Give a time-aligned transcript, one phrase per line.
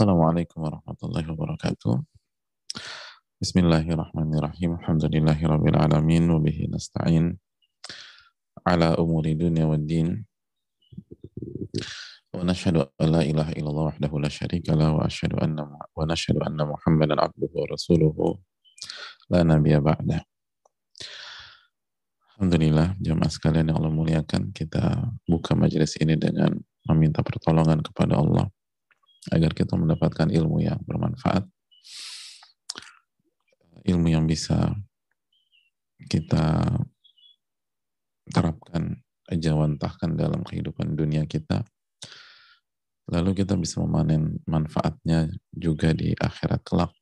[0.00, 1.92] Assalamualaikum warahmatullahi wabarakatuh.
[3.36, 4.80] Bismillahirrahmanirrahim.
[4.80, 7.36] Alhamdulillahi rabbil alamin wa bihi nasta'in
[8.64, 10.24] ala umuri dunya wad din.
[12.32, 16.40] Wa nashhadu an la ilaha illallah wahdahu la syarika lah wa asyhadu anna wa nashhadu
[16.48, 18.40] anna Muhammadan abduhu wa rasuluhu
[19.28, 20.24] la nabiyya ba'da.
[22.40, 26.56] Alhamdulillah, jamaah sekalian yang Allah muliakan, kita buka majelis ini dengan
[26.88, 28.48] meminta pertolongan kepada Allah
[29.30, 31.46] agar kita mendapatkan ilmu yang bermanfaat,
[33.86, 34.74] ilmu yang bisa
[36.10, 36.66] kita
[38.30, 38.98] terapkan,
[39.30, 41.62] jawantahkan dalam kehidupan dunia kita,
[43.10, 46.92] lalu kita bisa memanen manfaatnya juga di akhirat kelak.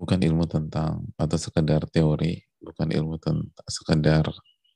[0.00, 4.24] Bukan ilmu tentang atau sekedar teori, bukan ilmu tentang sekedar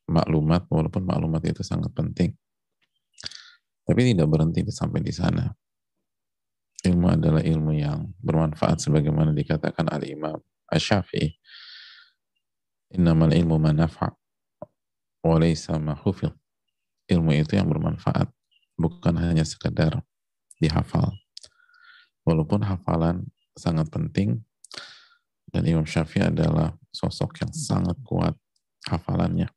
[0.04, 2.36] maklumat, walaupun maklumat itu sangat penting
[3.84, 5.52] tapi tidak berhenti sampai di sana.
[6.84, 10.36] Ilmu adalah ilmu yang bermanfaat sebagaimana dikatakan al-Imam
[10.68, 11.32] Asy-Syafi'i.
[12.96, 14.12] Innamal ilmu manafa'
[15.24, 15.96] wa laysa ma
[17.04, 18.28] Ilmu itu yang bermanfaat,
[18.76, 20.00] bukan hanya sekedar
[20.60, 21.12] dihafal.
[22.24, 24.40] Walaupun hafalan sangat penting
[25.52, 28.32] dan Imam Syafi'i adalah sosok yang sangat kuat
[28.88, 29.48] hafalannya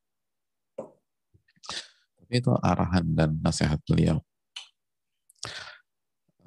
[2.32, 4.20] itu arahan dan nasihat beliau.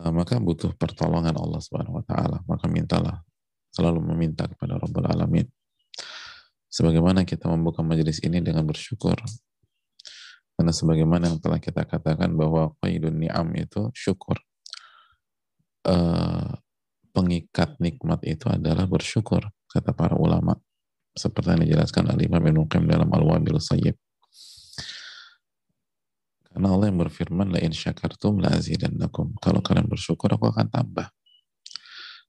[0.00, 2.41] Uh, maka butuh pertolongan Allah Subhanahu wa taala.
[2.48, 3.20] Maka mintalah
[3.72, 5.47] selalu meminta kepada Rabbul Alamin.
[6.70, 9.19] Sebagaimana kita membuka majelis ini dengan bersyukur.
[10.55, 14.37] Karena sebagaimana yang telah kita katakan bahwa qaidun ni'am itu syukur.
[15.81, 16.61] Uh,
[17.17, 19.41] pengikat nikmat itu adalah bersyukur,
[19.72, 20.55] kata para ulama.
[21.17, 23.97] Seperti yang dijelaskan Al-Imam Ibn dalam Al-Wabil Sayyib
[26.60, 29.32] karena Allah yang berfirman, la in syakartum la azidannakum.
[29.41, 31.09] Kalau kalian bersyukur, aku akan tambah.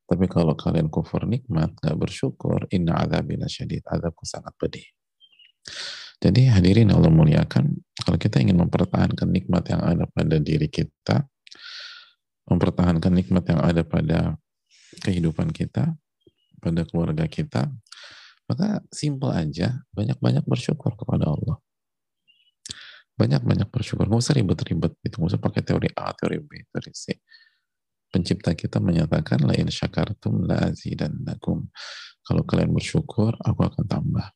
[0.07, 3.83] Tapi kalau kalian kufur nikmat, nggak bersyukur, inna azabila syadid.
[3.83, 4.87] Azabku sangat pedih.
[6.23, 7.75] Jadi hadirin Allah muliakan,
[8.07, 11.27] kalau kita ingin mempertahankan nikmat yang ada pada diri kita,
[12.47, 14.39] mempertahankan nikmat yang ada pada
[15.03, 15.91] kehidupan kita,
[16.63, 17.67] pada keluarga kita,
[18.47, 21.59] maka simple aja, banyak-banyak bersyukur kepada Allah
[23.21, 24.09] banyak-banyak bersyukur.
[24.09, 27.21] Nggak usah ribet-ribet itu nggak usah pakai teori A teori B teori C.
[28.09, 31.69] Pencipta kita menyatakan lain syakartum la dan nakum
[32.25, 34.27] kalau kalian bersyukur aku akan tambah.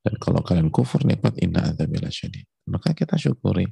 [0.00, 2.48] Dan kalau kalian kufur nikmat inna adzabila syadid.
[2.70, 3.68] Maka kita syukuri.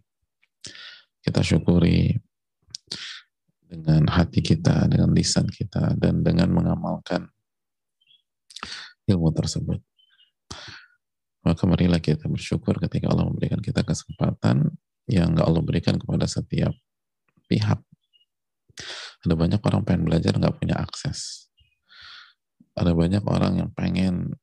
[1.24, 2.12] Kita syukuri
[3.64, 7.28] dengan hati kita, dengan lisan kita, dan dengan mengamalkan
[9.08, 9.80] ilmu tersebut.
[11.46, 14.74] Maka marilah kita bersyukur ketika Allah memberikan kita kesempatan
[15.08, 16.74] yang gak Allah berikan kepada setiap
[17.48, 17.80] pihak.
[19.24, 21.50] Ada banyak orang pengen belajar nggak punya akses.
[22.78, 24.38] Ada banyak orang yang pengen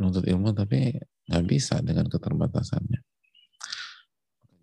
[0.00, 0.96] nuntut ilmu tapi
[1.28, 3.00] nggak bisa dengan keterbatasannya.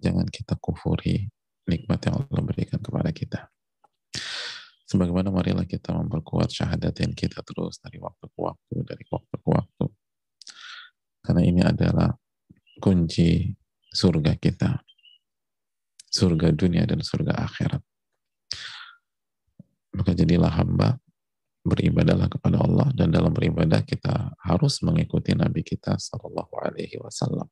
[0.01, 1.29] Jangan kita kufuri
[1.69, 3.45] nikmat yang Allah berikan kepada kita.
[4.89, 9.85] Sebagaimana marilah kita memperkuat syahadatin kita terus dari waktu ke waktu, dari waktu ke waktu
[11.31, 12.11] karena ini adalah
[12.83, 13.55] kunci
[13.87, 14.83] surga kita.
[16.11, 17.79] Surga dunia dan surga akhirat.
[19.95, 20.99] Maka jadilah hamba,
[21.63, 27.47] beribadahlah kepada Allah dan dalam beribadah kita harus mengikuti Nabi kita Sallallahu Alaihi Wasallam.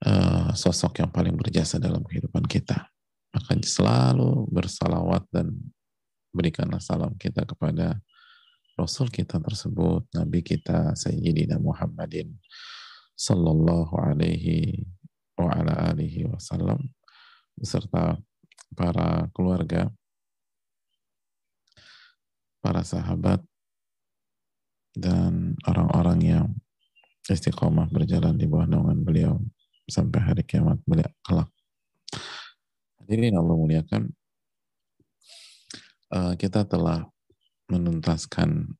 [0.00, 2.88] Uh, sosok yang paling berjasa dalam kehidupan kita.
[3.28, 5.52] Maka selalu bersalawat dan
[6.32, 8.00] berikanlah salam kita kepada
[8.72, 12.32] Rasul kita tersebut, Nabi kita Sayyidina Muhammadin
[13.12, 14.88] Sallallahu alaihi
[15.36, 16.80] wa ala alihi wasallam
[17.52, 18.16] beserta
[18.72, 19.92] para keluarga,
[22.64, 23.44] para sahabat,
[24.96, 26.46] dan orang-orang yang
[27.28, 29.36] istiqomah berjalan di bawah naungan beliau
[29.84, 31.48] sampai hari kiamat beliau kelak.
[33.04, 34.02] Hadirin Allah muliakan,
[36.16, 37.04] uh, kita telah
[37.70, 38.74] menuntaskan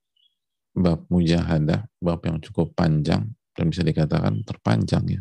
[0.72, 5.20] bab mujahadah, bab yang cukup panjang dan bisa dikatakan terpanjang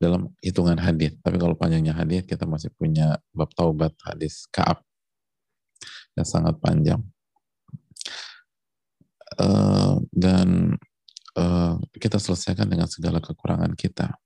[0.00, 1.12] dalam hitungan hadis.
[1.20, 4.80] Tapi kalau panjangnya hadis kita masih punya bab taubat hadis Kaab
[6.16, 7.04] yang sangat panjang.
[9.38, 10.74] Uh, dan
[11.38, 14.18] uh, kita selesaikan dengan segala kekurangan kita,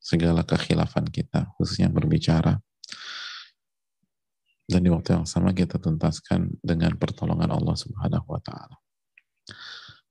[0.00, 2.56] segala kekhilafan kita, khususnya berbicara
[4.64, 8.76] dan di waktu yang sama kita tuntaskan dengan pertolongan Allah Subhanahu wa taala.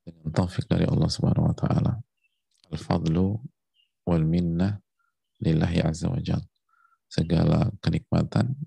[0.06, 1.98] Dengan taufik dari Allah Subhanahu wa taala.
[2.70, 3.42] Al-fadlu
[4.06, 4.78] wal minnah
[5.42, 6.22] lillahi azza wa
[7.10, 8.58] segala kenikmatan,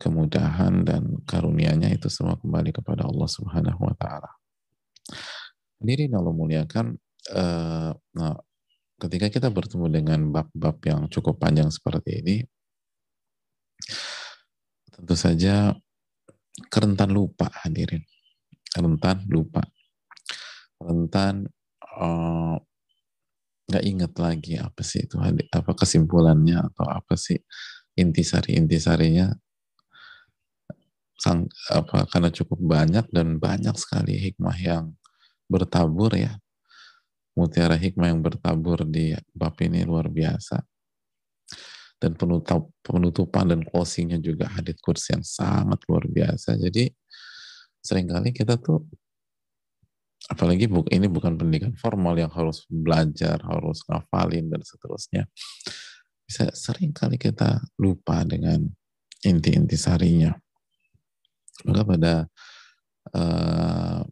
[0.00, 4.28] kemudahan dan karunia-Nya itu semua kembali kepada Allah Subhanahu wa taala.
[5.80, 6.96] Hadirin Allah muliakan
[7.32, 8.36] uh, nah,
[9.00, 12.36] ketika kita bertemu dengan bab-bab yang cukup panjang seperti ini
[14.98, 15.78] tentu saja
[16.66, 18.02] kerentan lupa hadirin.
[18.74, 19.62] Rentan lupa.
[20.82, 21.46] Rentan
[21.94, 22.58] uh,
[23.70, 25.14] nggak ingat lagi apa sih itu
[25.54, 27.36] apa kesimpulannya atau apa sih
[28.00, 29.28] intisari intisarinya
[31.18, 34.98] sang apa karena cukup banyak dan banyak sekali hikmah yang
[35.46, 36.34] bertabur ya.
[37.38, 40.58] Mutiara hikmah yang bertabur di bab ini luar biasa
[41.98, 46.90] dan penutup penutupan dan closingnya juga hadit kursi yang sangat luar biasa jadi
[47.82, 48.86] sering kali kita tuh
[50.28, 55.24] apalagi bu, ini bukan pendidikan formal yang harus belajar, harus ngafalin dan seterusnya.
[56.28, 58.68] Bisa sering kali kita lupa dengan
[59.24, 60.36] inti-inti sarinya.
[61.64, 62.14] Maka pada
[63.16, 64.04] uh,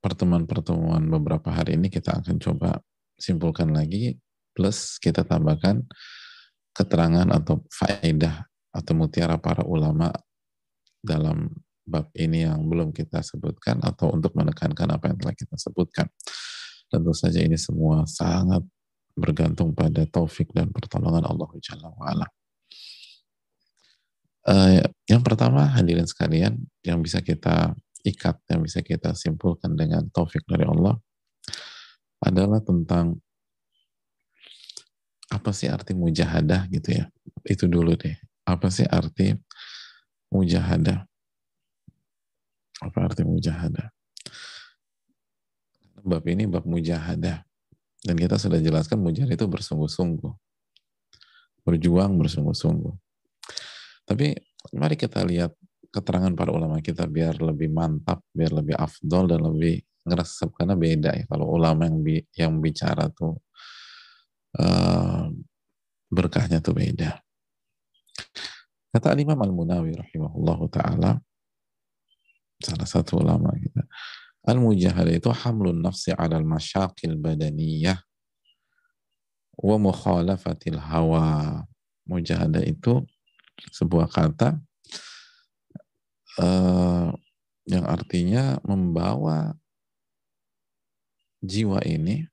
[0.00, 2.80] pertemuan-pertemuan beberapa hari ini kita akan coba
[3.20, 4.16] simpulkan lagi
[4.56, 5.84] plus kita tambahkan
[6.74, 8.44] keterangan atau faedah
[8.74, 10.10] atau mutiara para ulama
[10.98, 11.48] dalam
[11.86, 16.10] bab ini yang belum kita sebutkan atau untuk menekankan apa yang telah kita sebutkan.
[16.90, 18.64] Tentu saja ini semua sangat
[19.14, 22.26] bergantung pada taufik dan pertolongan Allah Jalla wa'ala.
[24.44, 27.72] Uh, yang pertama hadirin sekalian yang bisa kita
[28.04, 31.00] ikat, yang bisa kita simpulkan dengan taufik dari Allah
[32.20, 33.20] adalah tentang
[35.32, 37.04] apa sih arti mujahadah gitu ya.
[37.44, 38.16] Itu dulu deh.
[38.44, 39.32] Apa sih arti
[40.28, 41.04] mujahadah?
[42.84, 43.88] Apa arti mujahadah?
[46.04, 47.40] Bab ini bab mujahadah.
[48.04, 50.32] Dan kita sudah jelaskan mujahadah itu bersungguh-sungguh.
[51.64, 52.92] Berjuang bersungguh-sungguh.
[54.04, 54.36] Tapi
[54.76, 55.56] mari kita lihat
[55.88, 61.10] keterangan para ulama kita biar lebih mantap, biar lebih afdol dan lebih ngerasa karena beda
[61.16, 63.40] ya kalau ulama yang bi yang bicara tuh
[64.58, 65.30] uh,
[66.10, 67.18] berkahnya tuh beda.
[68.94, 71.18] Kata Imam Al-Munawi rahimahullahu taala
[72.62, 73.82] salah satu ulama kita.
[74.44, 77.98] Al-mujahadah itu hamlun nafsi ala al-masyaqil badaniyah
[79.58, 81.64] wa mukhalafatil hawa.
[82.04, 83.00] Mujahadah itu
[83.72, 84.60] sebuah kata
[86.36, 87.08] uh,
[87.64, 89.56] yang artinya membawa
[91.40, 92.28] jiwa ini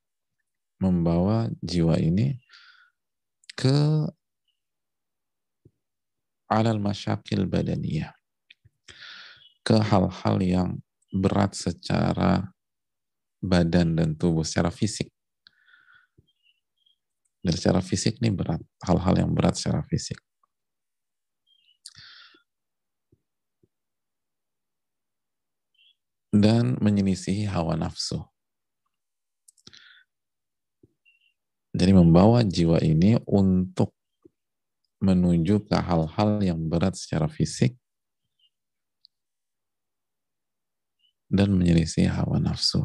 [0.82, 2.42] membawa jiwa ini
[3.54, 4.10] ke
[6.50, 8.12] alal masyakil badaniyah
[9.62, 10.70] ke hal-hal yang
[11.14, 12.50] berat secara
[13.42, 15.10] badan dan tubuh, secara fisik.
[17.42, 20.18] Dan secara fisik ini berat, hal-hal yang berat secara fisik.
[26.32, 28.31] Dan menyelisihi hawa nafsu.
[31.72, 33.96] Jadi membawa jiwa ini untuk
[35.02, 37.74] menuju ke hal-hal yang berat secara fisik
[41.32, 42.84] dan menyelisih hawa nafsu.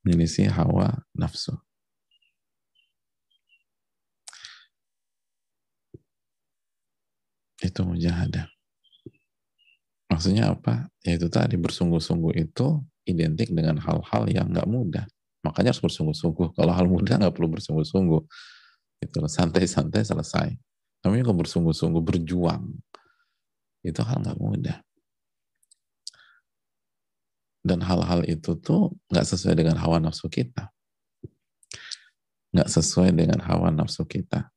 [0.00, 1.54] Menyelisih hawa nafsu.
[7.60, 8.48] Itu mujahadah.
[10.08, 10.88] Maksudnya apa?
[11.04, 15.06] Yaitu tadi bersungguh-sungguh itu identik dengan hal-hal yang nggak mudah.
[15.46, 16.58] Makanya harus bersungguh-sungguh.
[16.58, 18.20] Kalau hal mudah nggak perlu bersungguh-sungguh.
[19.02, 20.48] Itu santai-santai selesai.
[21.00, 22.74] Tapi kalau bersungguh-sungguh berjuang,
[23.86, 24.76] itu hal nggak mudah
[27.66, 30.70] dan hal-hal itu tuh nggak sesuai dengan hawa nafsu kita
[32.54, 34.54] nggak sesuai dengan hawa nafsu kita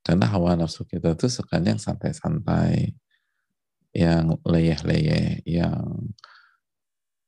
[0.00, 2.96] karena hawa nafsu kita tuh sukanya yang santai-santai
[3.92, 6.12] yang leyeh-leyeh yang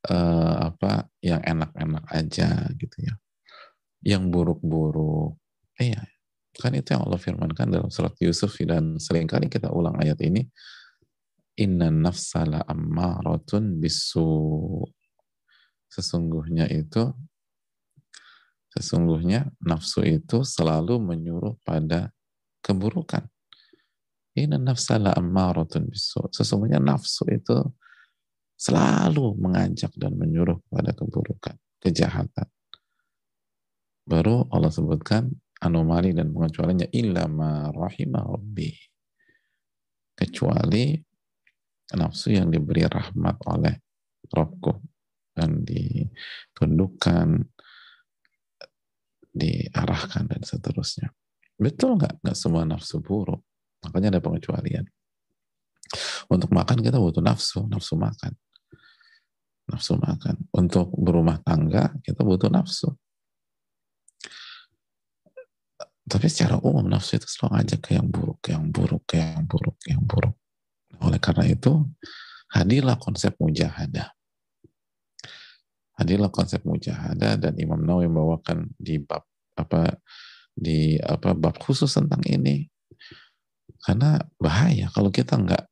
[0.08, 3.14] uh, apa yang enak-enak aja gitu ya
[4.04, 5.36] yang buruk-buruk
[5.80, 6.00] iya
[6.56, 10.44] kan itu yang Allah firmankan dalam surat Yusuf dan sering kali kita ulang ayat ini
[11.56, 14.28] Inna nafsala ammaratun bisu.
[15.88, 17.16] Sesungguhnya itu,
[18.76, 22.12] sesungguhnya nafsu itu selalu menyuruh pada
[22.60, 23.24] keburukan.
[24.36, 26.28] Inna nafsala ammaratun bisu.
[26.28, 27.56] Sesungguhnya nafsu itu
[28.56, 32.48] selalu mengajak dan menyuruh pada keburukan, kejahatan.
[34.08, 35.28] Baru Allah sebutkan
[35.60, 38.72] anomali dan pengecualiannya illa ma rahimah rabbi.
[40.16, 40.96] Kecuali
[41.92, 43.74] nafsu yang diberi rahmat oleh
[44.26, 44.74] Robku
[45.36, 47.28] dan ditundukkan,
[49.36, 51.12] diarahkan dan seterusnya.
[51.60, 52.24] Betul nggak?
[52.24, 53.44] Nggak semua nafsu buruk.
[53.84, 54.88] Makanya ada pengecualian.
[56.26, 58.34] Untuk makan kita butuh nafsu, nafsu makan.
[59.66, 60.46] Nafsu makan.
[60.54, 62.94] Untuk berumah tangga kita butuh nafsu.
[66.06, 69.42] Tapi secara umum nafsu itu selalu ngajak ke yang buruk, ke yang buruk, ke yang
[69.42, 70.34] buruk, ke yang buruk.
[71.02, 71.82] Oleh karena itu,
[72.54, 74.14] hadirlah konsep mujahadah.
[75.98, 79.26] Hadirlah konsep mujahadah dan Imam Nawawi membawakan di bab
[79.58, 79.98] apa
[80.54, 82.70] di apa bab khusus tentang ini.
[83.82, 85.64] Karena bahaya kalau kita nggak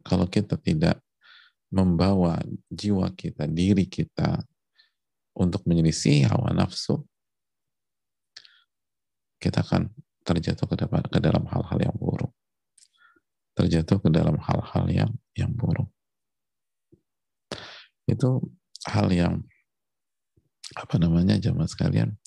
[0.00, 1.03] kalau kita tidak
[1.74, 2.38] membawa
[2.70, 4.46] jiwa kita, diri kita
[5.34, 7.02] untuk menyelisih hawa nafsu,
[9.42, 9.90] kita akan
[10.22, 12.30] terjatuh ke, depan, ke dalam hal-hal yang buruk.
[13.58, 15.90] Terjatuh ke dalam hal-hal yang yang buruk.
[18.06, 18.54] Itu
[18.86, 19.42] hal yang
[20.74, 22.18] apa namanya jamaah sekalian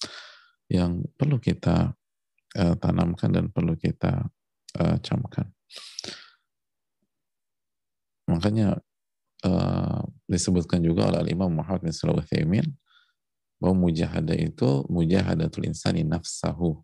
[0.72, 1.96] yang perlu kita
[2.56, 4.27] uh, tanamkan dan perlu kita
[4.80, 5.51] uh, camkan.
[8.27, 8.77] Makanya
[9.48, 12.27] uh, disebutkan juga oleh Imam Muhammad bin Salawat
[13.58, 16.84] bahwa mujahadah itu mujahadatul insani nafsahu.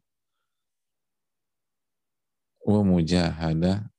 [2.63, 3.91] Wa mujahadah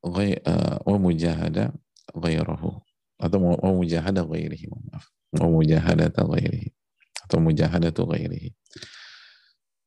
[0.00, 1.68] uh, wa mujahadah
[2.16, 2.80] ghairahu
[3.20, 5.04] atau wa mujahadah ghairihi maaf.
[5.36, 6.76] Wa mujahadah ghairihi
[7.26, 8.54] atau mujahadatu ghairihi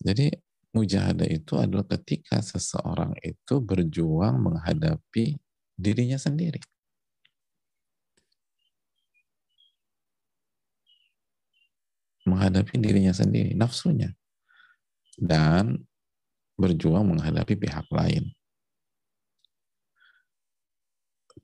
[0.03, 0.35] jadi
[0.73, 5.37] mujahadah itu adalah ketika seseorang itu berjuang menghadapi
[5.73, 6.61] dirinya sendiri.
[12.29, 14.13] Menghadapi dirinya sendiri, nafsunya.
[15.17, 15.81] Dan
[16.59, 18.29] berjuang menghadapi pihak lain.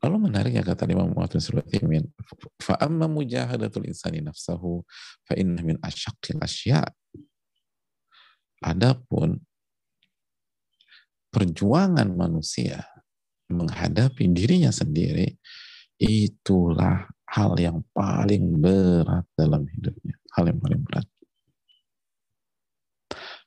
[0.04, 2.04] Lalu menarik ya kata Imam Muhammad bin Sulaiman,
[2.60, 4.84] fa'amma mujahadatul insani nafsahu
[5.24, 5.80] fa'inna min
[8.64, 9.40] Adapun
[11.34, 12.86] perjuangan manusia
[13.52, 15.36] menghadapi dirinya sendiri
[16.00, 20.16] itulah hal yang paling berat dalam hidupnya.
[20.32, 21.08] Hal yang paling berat.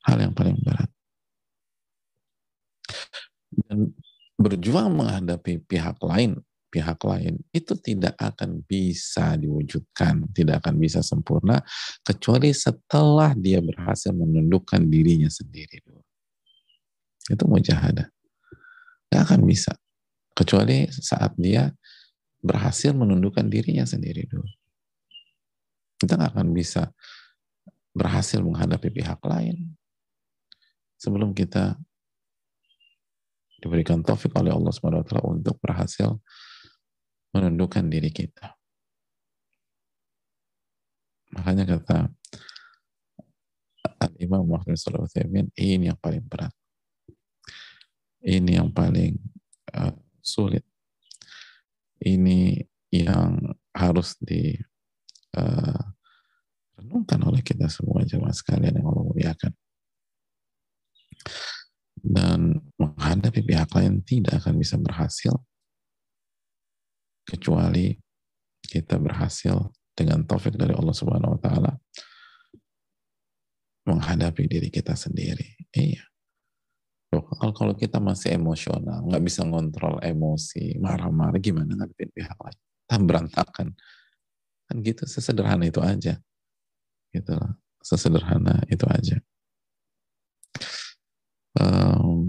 [0.04, 0.90] Hal yang paling berat.
[3.48, 3.92] Dan
[4.38, 6.38] berjuang menghadapi pihak lain
[6.68, 11.64] pihak lain itu tidak akan bisa diwujudkan, tidak akan bisa sempurna
[12.04, 16.04] kecuali setelah dia berhasil menundukkan dirinya sendiri dulu.
[17.28, 18.08] Itu mujahadah.
[19.08, 19.72] Gak akan bisa
[20.36, 21.72] kecuali saat dia
[22.44, 24.48] berhasil menundukkan dirinya sendiri dulu.
[25.98, 26.92] Kita gak akan bisa
[27.96, 29.74] berhasil menghadapi pihak lain
[31.00, 31.74] sebelum kita
[33.58, 36.14] diberikan taufik oleh Allah SWT untuk berhasil
[37.32, 38.56] menundukkan diri kita.
[41.36, 42.08] Makanya kata
[43.98, 45.10] Al-Imam Muhammad SAW,
[45.58, 46.54] ini yang paling berat.
[48.22, 49.18] Ini yang paling
[49.74, 50.64] uh, sulit.
[51.98, 52.62] Ini
[52.94, 54.54] yang harus di
[55.36, 55.82] uh,
[57.28, 59.52] oleh kita semua jemaah sekalian yang Allah muliakan.
[61.98, 65.34] Dan menghadapi pihak lain tidak akan bisa berhasil
[67.28, 67.92] kecuali
[68.64, 71.72] kita berhasil dengan taufik dari Allah Subhanahu wa taala
[73.88, 75.56] menghadapi diri kita sendiri.
[75.72, 76.04] Iya.
[77.08, 82.60] Kalau kalau kita masih emosional, nggak bisa ngontrol emosi, marah-marah, gimana ngadepin pihak lain?
[82.84, 83.72] Tam berantakan.
[84.68, 86.20] Kan gitu, sesederhana itu aja.
[87.08, 87.56] Gitu lah.
[87.80, 89.16] Sesederhana itu aja.
[91.56, 92.28] Um,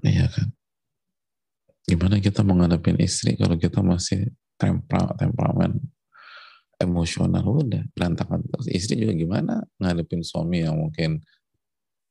[0.00, 0.48] iya kan.
[2.18, 5.78] Kita menghadapi istri kalau kita masih tempera, temperamen
[6.78, 8.42] emosional udah berantakan.
[8.66, 11.22] Istri juga gimana ngadepin suami yang mungkin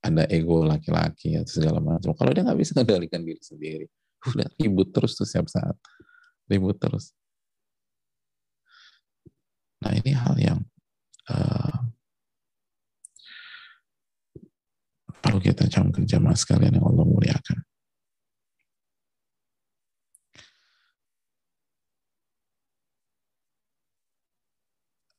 [0.03, 2.15] ada ego laki-laki atau segala macam.
[2.15, 3.85] Kalau dia nggak bisa mengendalikan diri sendiri,
[4.23, 5.75] udah ribut terus tuh setiap saat,
[6.47, 7.11] ribut terus.
[9.83, 10.59] Nah ini hal yang
[11.29, 11.77] uh,
[15.21, 17.66] perlu kita camkan jamaah sekalian yang Allah muliakan.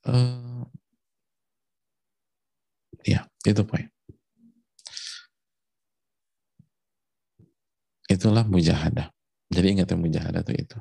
[0.09, 0.65] Uh,
[3.05, 3.85] ya, itu poin.
[8.09, 9.13] Itulah mujahadah.
[9.53, 10.79] Jadi ingat ya mujahadah itu itu.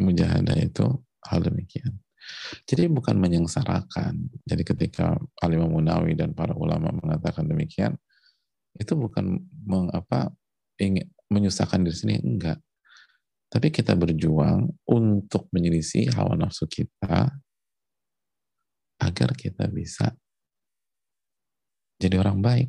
[0.00, 0.84] Mujahadah itu
[1.28, 2.00] hal demikian.
[2.64, 4.32] Jadi bukan menyengsarakan.
[4.48, 7.94] Jadi ketika Alimah Munawi dan para ulama mengatakan demikian,
[8.76, 10.32] itu bukan mengapa
[10.80, 12.58] ingin menyusahkan diri sendiri enggak.
[13.46, 17.30] Tapi kita berjuang untuk menyelisih hawa nafsu kita
[19.00, 20.12] agar kita bisa
[21.96, 22.68] jadi orang baik.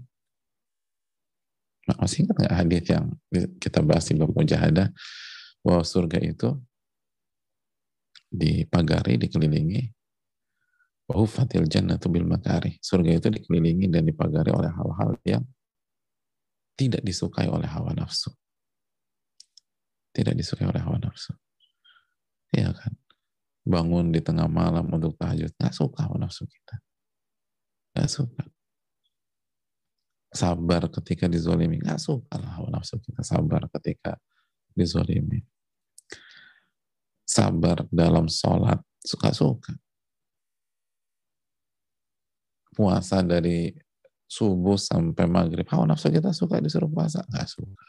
[1.87, 3.05] Nah, masih ingat nggak hadis yang
[3.59, 4.91] kita bahas di bab mujahadah
[5.63, 6.55] bahwa surga itu
[8.27, 9.97] dipagari, dikelilingi
[11.07, 12.75] Wahufatil jannatu bil makari.
[12.83, 15.43] Surga itu dikelilingi dan dipagari oleh hal-hal yang
[16.75, 18.35] tidak disukai oleh hawa nafsu.
[20.11, 21.31] Tidak disukai oleh hawa nafsu.
[22.51, 22.91] Iya kan?
[23.67, 25.51] Bangun di tengah malam untuk tahajud.
[25.59, 26.75] Nggak suka nafsu kita.
[27.91, 28.43] Nggak suka.
[30.31, 31.83] Sabar ketika dizolimi.
[31.83, 33.27] Nggak suka lah nafsu kita.
[33.27, 34.15] Sabar ketika
[34.71, 35.43] dizolimi.
[37.27, 38.79] Sabar dalam sholat.
[39.03, 39.75] Suka-suka
[42.77, 43.73] puasa dari
[44.29, 45.65] subuh sampai maghrib.
[45.65, 47.25] Hawa nafsu kita suka disuruh puasa?
[47.25, 47.85] Nggak suka.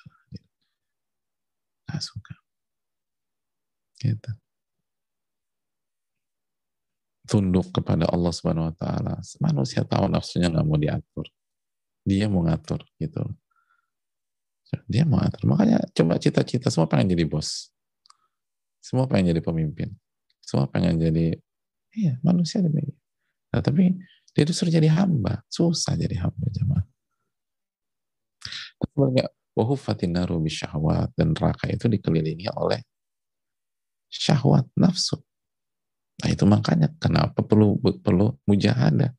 [1.84, 2.34] Nggak suka.
[4.00, 4.32] Gitu.
[7.28, 9.14] Tunduk kepada Allah Subhanahu Wa Taala.
[9.44, 11.26] Manusia tahu nafsunya nggak mau diatur.
[12.08, 13.20] Dia mau ngatur gitu.
[14.88, 15.44] Dia mau ngatur.
[15.44, 17.68] Makanya coba cita-cita semua pengen jadi bos.
[18.80, 19.92] Semua pengen jadi pemimpin.
[20.40, 21.36] Semua pengen jadi,
[21.92, 22.96] iya manusia demikian.
[23.52, 23.92] Nah, tapi
[24.32, 25.44] dia disuruh jadi hamba.
[25.52, 26.84] Susah jadi hamba jemaah.
[29.52, 30.38] Wahufatin naru
[31.12, 32.80] dan neraka itu dikelilingi oleh
[34.08, 35.20] syahwat nafsu.
[36.18, 39.14] Nah itu makanya kenapa perlu perlu mujahadah.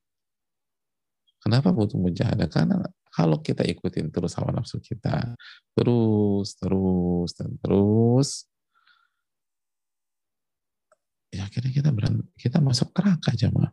[1.40, 2.52] Kenapa butuh mujahadah?
[2.52, 2.84] Karena
[3.16, 5.34] kalau kita ikutin terus hawa nafsu kita,
[5.72, 8.44] terus, terus, dan terus,
[11.32, 13.72] ya akhirnya kita berant kita masuk neraka jemaah.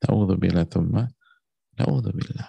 [0.00, 1.04] Na'udzubillah thumma
[1.76, 2.48] na'udzubillah.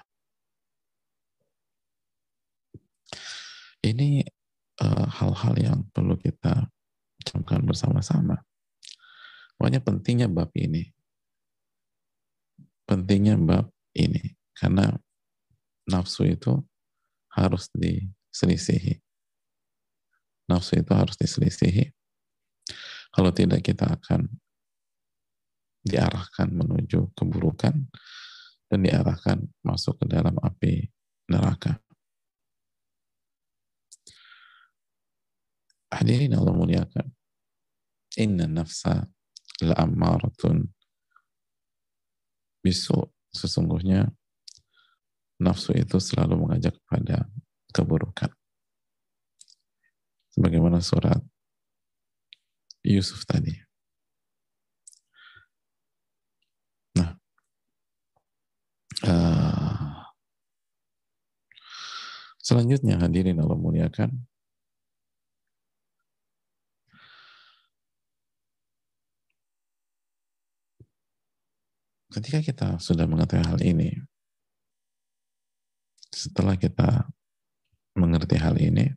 [3.82, 4.24] Ini
[4.80, 6.70] eh, hal-hal uh, yang perlu kita
[7.26, 8.40] camkan bersama-sama.
[9.62, 10.90] Pokoknya pentingnya bab ini.
[12.90, 14.34] Pentingnya bab ini.
[14.58, 14.90] Karena
[15.86, 16.66] nafsu itu
[17.30, 18.98] harus diselisihi.
[20.50, 21.94] Nafsu itu harus diselisihi.
[23.14, 24.34] Kalau tidak kita akan
[25.86, 27.86] diarahkan menuju keburukan
[28.66, 30.90] dan diarahkan masuk ke dalam api
[31.30, 31.78] neraka.
[35.94, 37.14] Hadirin Allah muliakan.
[38.18, 39.06] Inna nafsa
[39.66, 40.68] la'ammaratun
[42.62, 43.10] bisu.
[43.32, 44.12] Sesungguhnya
[45.40, 47.32] nafsu itu selalu mengajak kepada
[47.72, 48.28] keburukan.
[50.36, 51.24] Sebagaimana surat
[52.84, 53.56] Yusuf tadi.
[59.02, 59.98] Uh,
[62.38, 64.30] selanjutnya hadirin Allah muliakan.
[72.12, 73.96] Ketika kita sudah mengetahui hal ini,
[76.12, 77.08] setelah kita
[77.96, 78.92] mengerti hal ini,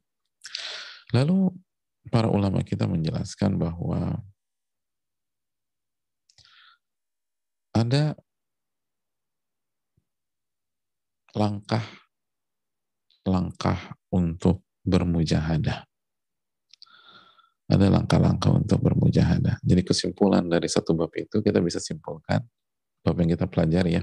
[1.15, 1.55] lalu
[2.11, 4.19] para ulama kita menjelaskan bahwa
[7.71, 8.19] ada
[11.39, 11.95] langkah-langkah
[14.11, 15.87] untuk bermujahadah.
[17.65, 19.63] Ada langkah-langkah untuk bermujahadah.
[19.63, 22.43] Jadi kesimpulan dari satu bab itu kita bisa simpulkan,
[23.05, 24.03] bab yang kita pelajari ya,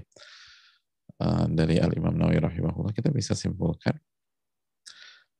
[1.25, 3.97] uh, dari Al-Imam Nawawi rahimahullah, kita bisa simpulkan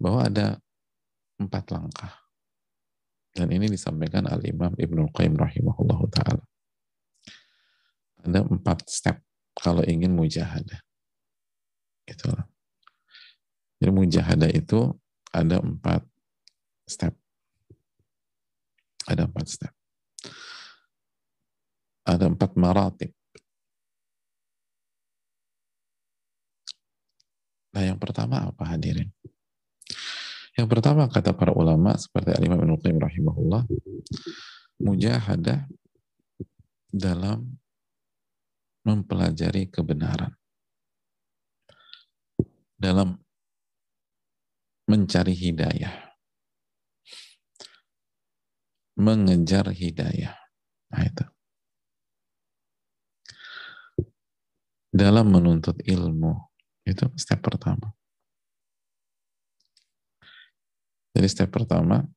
[0.01, 0.57] bahwa ada
[1.37, 2.13] empat langkah.
[3.31, 6.43] Dan ini disampaikan Al-Imam Ibnul Qayyim rahimahullah ta'ala.
[8.27, 9.21] Ada empat step
[9.55, 10.81] kalau ingin mujahadah.
[12.09, 12.27] Gitu.
[13.81, 14.93] Jadi mujahadah itu
[15.31, 16.03] ada empat
[16.85, 17.15] step.
[19.07, 19.73] Ada empat step.
[22.03, 23.15] Ada empat maratib.
[27.71, 29.07] Nah yang pertama apa hadirin?
[30.59, 33.63] Yang pertama kata para ulama seperti Al-Imam Ibn Qayyim rahimahullah,
[34.83, 35.65] mujahadah
[36.91, 37.55] dalam
[38.83, 40.35] mempelajari kebenaran
[42.81, 43.21] dalam
[44.89, 46.17] mencari hidayah.
[48.97, 50.33] Mengejar hidayah.
[50.89, 51.25] Nah itu.
[54.91, 56.50] Dalam menuntut ilmu.
[56.85, 57.93] Itu step pertama.
[61.11, 62.07] Jadi step pertama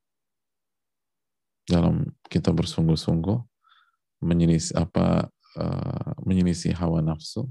[1.67, 3.39] dalam kita bersungguh-sungguh
[4.25, 7.49] menyelisih apa uh, menyelisih hawa nafsu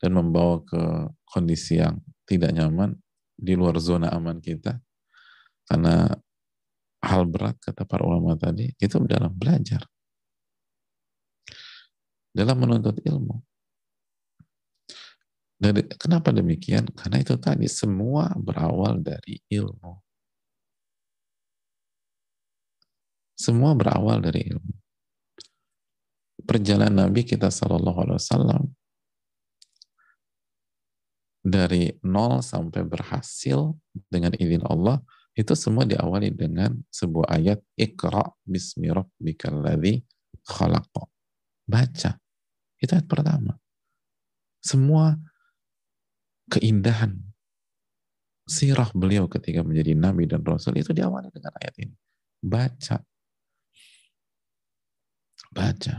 [0.00, 0.82] dan membawa ke
[1.28, 2.98] kondisi yang tidak nyaman
[3.36, 4.78] di luar zona aman kita
[5.66, 6.10] karena
[7.02, 9.82] hal berat kata para ulama tadi itu dalam belajar
[12.32, 13.44] dalam menuntut ilmu.
[15.62, 16.90] Dan kenapa demikian?
[16.90, 19.94] Karena itu tadi semua berawal dari ilmu.
[23.38, 24.74] Semua berawal dari ilmu.
[26.42, 28.62] Perjalanan Nabi kita Shallallahu Alaihi Wasallam
[31.46, 33.78] dari nol sampai berhasil
[34.10, 34.98] dengan izin Allah
[35.38, 39.62] itu semua diawali dengan sebuah ayat Iqra bismi rabbikal
[40.42, 40.90] khalaq.
[41.70, 42.18] Baca.
[42.82, 43.54] Itu ayat pertama.
[44.58, 45.14] Semua
[46.50, 47.20] keindahan
[48.48, 51.94] sirah beliau ketika menjadi nabi dan rasul itu diawali dengan ayat ini.
[52.42, 52.98] Baca.
[55.52, 55.94] Baca.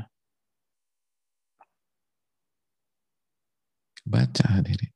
[4.04, 4.92] Baca hadirin.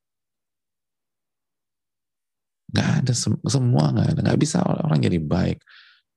[2.68, 3.14] Gak ada
[3.48, 4.20] semua gak ada.
[4.36, 5.64] Gak bisa orang jadi baik,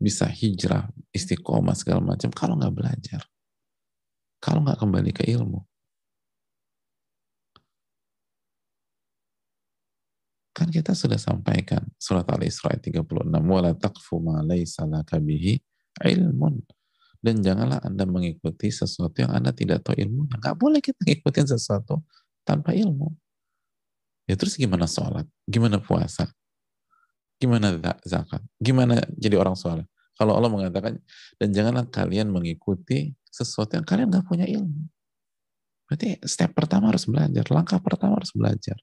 [0.01, 3.23] bisa hijrah, istiqomah segala macam kalau nggak belajar,
[4.40, 5.69] kalau nggak kembali ke ilmu.
[10.61, 15.57] Kan kita sudah sampaikan surat Al-Isra 36, "Wala taqfu ma laysa laka bihi
[16.05, 16.61] ilmun."
[17.16, 20.37] Dan janganlah Anda mengikuti sesuatu yang Anda tidak tahu ilmunya.
[20.37, 22.05] Nggak boleh kita ngikutin sesuatu
[22.44, 23.09] tanpa ilmu.
[24.29, 25.25] Ya terus gimana sholat?
[25.49, 26.29] Gimana puasa?
[27.40, 28.44] Gimana zakat?
[28.61, 29.88] Gimana jadi orang soleh?
[30.20, 31.01] Kalau Allah mengatakan,
[31.40, 34.85] dan janganlah kalian mengikuti sesuatu yang kalian nggak punya ilmu.
[35.88, 38.77] Berarti step pertama harus belajar, langkah pertama harus belajar.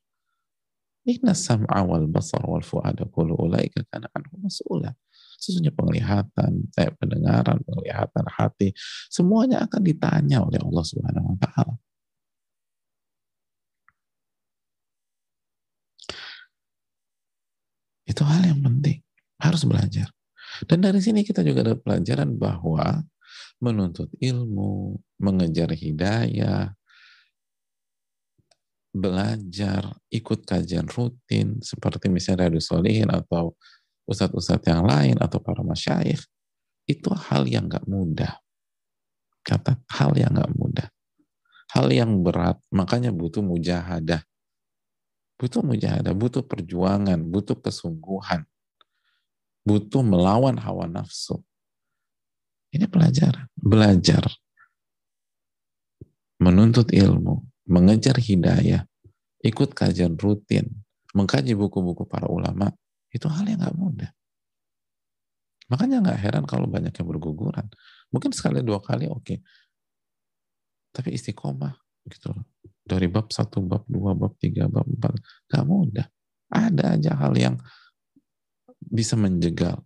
[1.07, 4.91] Inna sam'a wal basar wal fu'ada kullu ulaika kana anhu mas'ula.
[5.39, 8.75] Sesungguhnya penglihatan, eh, pendengaran, penglihatan, hati,
[9.07, 11.75] semuanya akan ditanya oleh Allah Subhanahu wa taala.
[18.07, 18.99] Itu hal yang penting,
[19.39, 20.11] harus belajar.
[20.65, 23.03] Dan dari sini kita juga ada pelajaran bahwa
[23.61, 26.76] menuntut ilmu, mengejar hidayah,
[28.97, 33.53] belajar, ikut kajian rutin seperti misalnya Radu Solihin atau
[34.07, 36.21] ustadz-ustadz yang lain atau para masyayikh
[36.87, 38.39] itu hal yang gak mudah.
[39.43, 40.87] Kata hal yang gak mudah.
[41.75, 44.23] Hal yang berat, makanya butuh mujahadah.
[45.37, 48.47] Butuh mujahadah, butuh perjuangan, butuh kesungguhan.
[49.67, 51.43] Butuh melawan hawa nafsu.
[52.71, 54.23] Ini pelajaran, belajar.
[56.39, 58.87] Menuntut ilmu, mengejar hidayah,
[59.43, 60.71] ikut kajian rutin,
[61.11, 62.71] mengkaji buku-buku para ulama,
[63.11, 64.11] itu hal yang nggak mudah.
[65.67, 67.67] Makanya nggak heran kalau banyak yang berguguran.
[68.11, 69.23] Mungkin sekali dua kali oke.
[69.23, 69.37] Okay.
[70.95, 71.75] Tapi istiqomah
[72.07, 72.31] gitu.
[72.87, 75.19] Dari bab satu, bab dua, bab tiga, bab empat.
[75.51, 76.07] Nggak mudah.
[76.47, 77.55] Ada aja hal yang
[78.79, 79.83] bisa menjegal.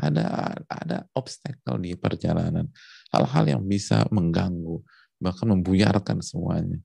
[0.00, 2.64] Ada ada obstacle di perjalanan.
[3.12, 4.80] Hal-hal yang bisa mengganggu,
[5.20, 6.80] bahkan membuyarkan semuanya.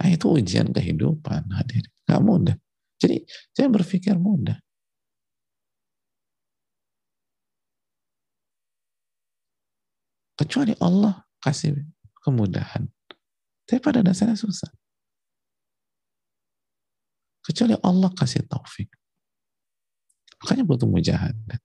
[0.00, 1.86] Nah itu ujian kehidupan hadir.
[2.08, 2.56] Gak mudah.
[2.98, 3.22] Jadi
[3.54, 4.58] saya berpikir mudah.
[10.34, 11.78] Kecuali Allah kasih
[12.26, 12.90] kemudahan.
[13.64, 14.68] Tapi pada dasarnya susah.
[17.44, 18.90] Kecuali Allah kasih taufik.
[20.42, 21.60] Makanya butuh mujahadah.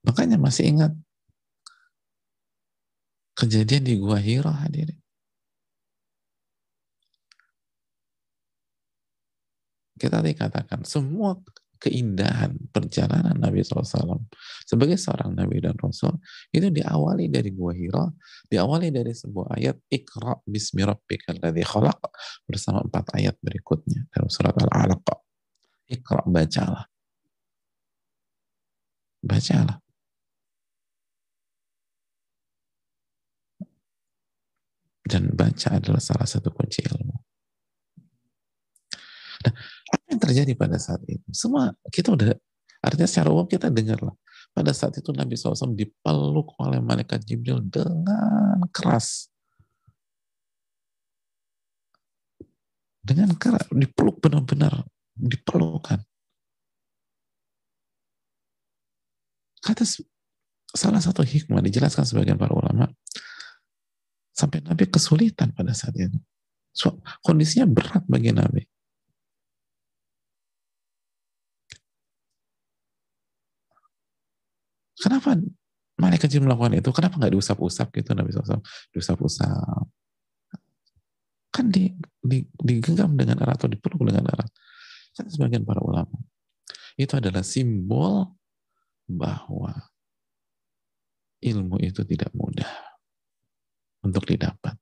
[0.00, 0.92] Makanya masih ingat
[3.40, 5.00] Kejadian di Gua Hira hadirin.
[9.96, 11.40] Kita tadi katakan semua
[11.80, 14.28] keindahan perjalanan Nabi SAW
[14.68, 16.20] sebagai seorang Nabi dan Rasul
[16.52, 18.04] itu diawali dari Gua Hira,
[18.52, 22.00] diawali dari sebuah ayat Iqra bismi rabbikal ladzi khalaq
[22.44, 25.04] bersama empat ayat berikutnya dalam surat Al-Alaq.
[25.88, 26.84] Iqra bacalah.
[29.24, 29.79] Bacalah.
[35.10, 37.16] Dan baca adalah salah satu kunci ilmu.
[39.40, 39.54] Nah,
[39.90, 41.26] apa yang terjadi pada saat itu?
[41.34, 42.30] Semua kita udah,
[42.78, 44.14] artinya secara umum kita dengar lah.
[44.54, 49.26] Pada saat itu Nabi SAW dipeluk oleh malaikat Jibril dengan keras.
[53.02, 54.86] Dengan keras, dipeluk benar-benar,
[55.18, 55.98] dipelukan.
[59.60, 59.82] Kata
[60.70, 62.86] salah satu hikmah dijelaskan sebagian para ulama,
[64.40, 66.16] Sampai Nabi kesulitan pada saat itu.
[66.72, 68.64] So, kondisinya berat bagi Nabi.
[74.96, 75.36] Kenapa
[76.00, 76.88] malaikat jin melakukan itu?
[76.96, 78.64] Kenapa nggak diusap-usap gitu Nabi SAW?
[78.96, 79.84] Diusap-usap.
[81.52, 81.92] Kan di,
[82.24, 84.48] di, digenggam dengan erat atau dipeluk dengan erat.
[85.12, 86.16] Kan sebagian para ulama.
[86.96, 88.40] Itu adalah simbol
[89.04, 89.72] bahwa
[91.44, 92.89] ilmu itu tidak mudah
[94.04, 94.76] untuk didapat.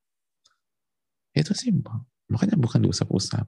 [1.35, 2.07] Itu simpel.
[2.28, 3.46] Makanya bukan diusap-usap.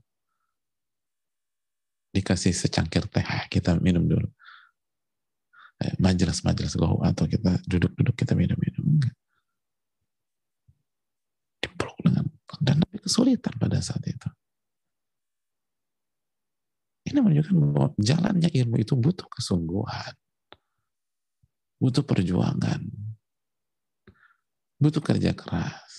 [2.11, 4.27] Dikasih secangkir teh, kita minum dulu.
[5.81, 9.01] Eh, majelis-majelis gohu atau kita duduk-duduk kita minum-minum.
[11.63, 12.27] Dipeluk dengan
[12.61, 14.29] dan kesulitan pada saat itu.
[17.11, 20.15] Ini menunjukkan bahwa jalannya ilmu itu butuh kesungguhan.
[21.81, 23.10] Butuh perjuangan.
[24.81, 25.91] Butuh kerja keras.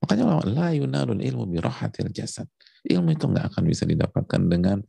[0.00, 2.48] Makanya la yunalul ilmu birohatil jasad.
[2.88, 4.80] Ilmu itu nggak akan bisa didapatkan dengan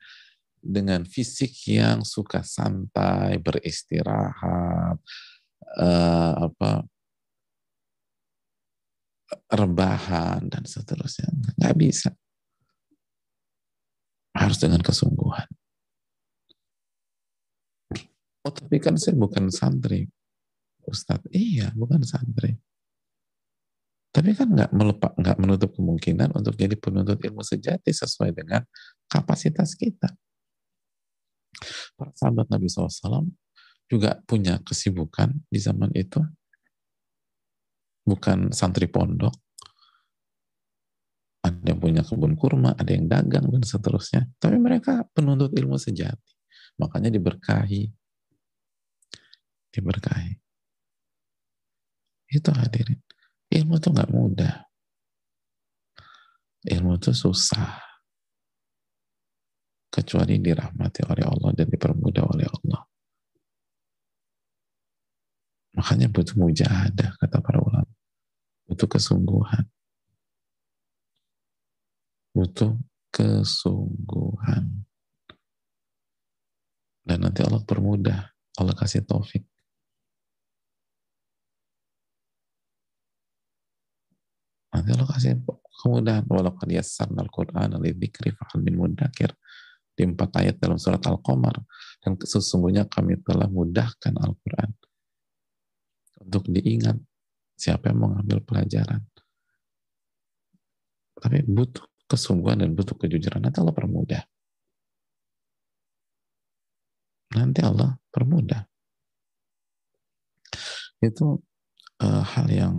[0.63, 4.95] dengan fisik yang suka santai, beristirahat,
[5.79, 6.87] uh, apa
[9.51, 11.27] rebahan dan seterusnya.
[11.59, 12.09] Nggak bisa.
[14.31, 15.18] Harus dengan kesungguhan.
[18.47, 20.07] Oh, tapi kan saya bukan santri.
[20.87, 22.55] Ustadz, iya bukan santri.
[24.09, 28.65] Tapi kan nggak melepak, nggak menutup kemungkinan untuk jadi penuntut ilmu sejati sesuai dengan
[29.05, 30.09] kapasitas kita.
[31.93, 33.29] Para sahabat Nabi SAW
[33.85, 36.21] juga punya kesibukan di zaman itu
[38.09, 39.33] bukan santri pondok.
[41.45, 44.27] Ada yang punya kebun kurma, ada yang dagang, dan seterusnya.
[44.41, 46.35] Tapi mereka penuntut ilmu sejati.
[46.81, 47.98] Makanya diberkahi.
[49.69, 50.33] Diberkahi.
[52.29, 53.01] Itu hadirin.
[53.49, 54.55] Ilmu itu nggak mudah.
[56.69, 57.81] Ilmu itu susah.
[59.89, 62.81] Kecuali dirahmati oleh Allah dan dipermudah oleh Allah.
[65.73, 67.89] Makanya butuh mujahadah, kata para ulama
[68.69, 69.65] butuh kesungguhan.
[72.29, 72.77] Butuh
[73.09, 74.85] kesungguhan.
[77.01, 78.29] Dan nanti Allah permudah,
[78.61, 79.41] Allah kasih taufik.
[84.79, 85.43] Nanti Allah kasih
[85.83, 86.23] kemudahan.
[86.23, 89.35] Walaupun yassarna al-Quran al-Dhikri fa'al min mudakir.
[89.91, 91.59] Di empat ayat dalam surat Al-Qamar.
[91.99, 94.71] Dan sesungguhnya kami telah mudahkan Al-Quran.
[96.23, 96.95] Untuk diingat
[97.59, 99.03] siapa yang mau ngambil pelajaran.
[101.19, 103.43] Tapi butuh kesungguhan dan butuh kejujuran.
[103.43, 104.23] Nanti Allah permudah.
[107.35, 108.63] Nanti Allah permudah.
[111.03, 111.43] Itu
[111.99, 112.73] uh, hal yang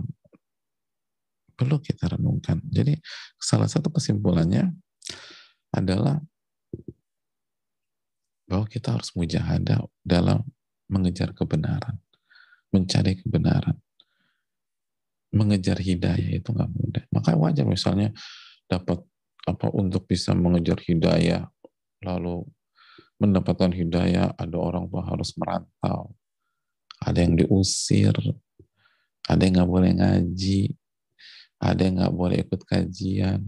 [1.53, 2.59] perlu kita renungkan.
[2.67, 2.97] Jadi
[3.37, 4.71] salah satu kesimpulannya
[5.71, 6.19] adalah
[8.47, 10.43] bahwa kita harus mujahadah dalam
[10.91, 11.95] mengejar kebenaran,
[12.75, 13.79] mencari kebenaran
[15.31, 17.03] mengejar hidayah itu nggak mudah.
[17.09, 18.11] Maka wajar misalnya
[18.67, 18.99] dapat
[19.47, 21.47] apa untuk bisa mengejar hidayah,
[22.03, 22.45] lalu
[23.17, 26.13] mendapatkan hidayah, ada orang tua harus merantau,
[27.01, 28.13] ada yang diusir,
[29.25, 30.75] ada yang nggak boleh ngaji,
[31.61, 33.45] ada yang nggak boleh ikut kajian,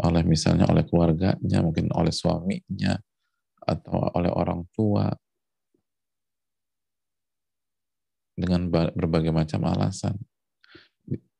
[0.00, 2.96] oleh misalnya oleh keluarganya, mungkin oleh suaminya,
[3.68, 5.12] atau oleh orang tua,
[8.32, 10.16] dengan berbagai macam alasan.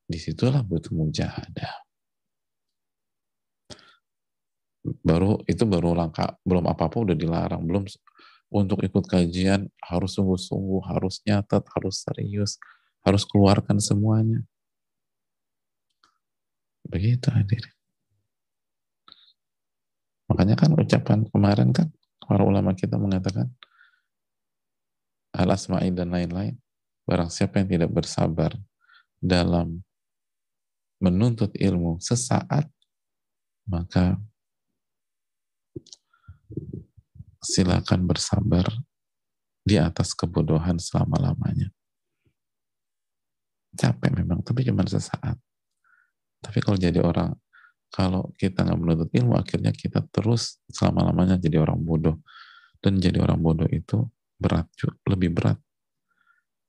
[0.09, 1.87] Di situlah butuh mujahadah.
[5.05, 7.87] Baru itu baru langkah, belum apa-apa udah dilarang, belum
[8.49, 12.57] untuk ikut kajian harus sungguh-sungguh, harus nyatet, harus serius,
[13.05, 14.43] harus keluarkan semuanya.
[16.87, 17.63] Begitu hadir.
[20.29, 21.89] Makanya kan ucapan kemarin kan
[22.21, 23.49] para ulama kita mengatakan
[25.33, 26.53] al-asma'i dan lain-lain
[27.09, 28.53] Barang siapa yang tidak bersabar
[29.17, 29.81] dalam
[31.01, 32.69] menuntut ilmu sesaat,
[33.65, 34.21] maka
[37.41, 38.69] silakan bersabar
[39.65, 41.73] di atas kebodohan selama-lamanya.
[43.73, 45.41] Capek memang, tapi cuma sesaat.
[46.39, 47.35] Tapi kalau jadi orang,
[47.91, 52.17] kalau kita nggak menuntut ilmu, akhirnya kita terus selama-lamanya jadi orang bodoh.
[52.79, 54.07] Dan jadi orang bodoh itu
[54.39, 54.71] berat,
[55.03, 55.59] lebih berat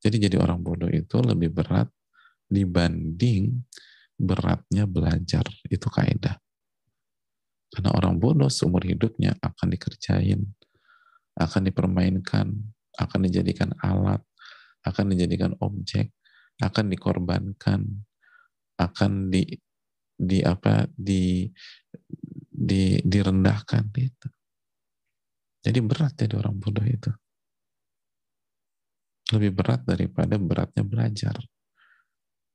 [0.01, 1.89] jadi jadi orang bodoh itu lebih berat
[2.49, 3.61] dibanding
[4.17, 5.45] beratnya belajar.
[5.69, 6.41] Itu kaidah.
[7.71, 10.41] Karena orang bodoh seumur hidupnya akan dikerjain,
[11.37, 12.47] akan dipermainkan,
[12.99, 14.25] akan dijadikan alat,
[14.83, 16.11] akan dijadikan objek,
[16.59, 17.87] akan dikorbankan,
[18.81, 19.45] akan di
[20.17, 21.49] di apa di
[22.49, 24.29] di direndahkan gitu.
[25.61, 27.13] Jadi berat jadi orang bodoh itu
[29.31, 31.37] lebih berat daripada beratnya belajar.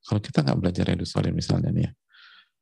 [0.05, 1.91] Kalau kita nggak belajar edusolin misalnya nih ya,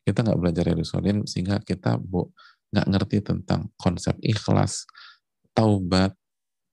[0.06, 2.30] kita nggak belajar edusolin sehingga kita bu
[2.74, 4.86] nggak ngerti tentang konsep ikhlas,
[5.54, 6.14] taubat,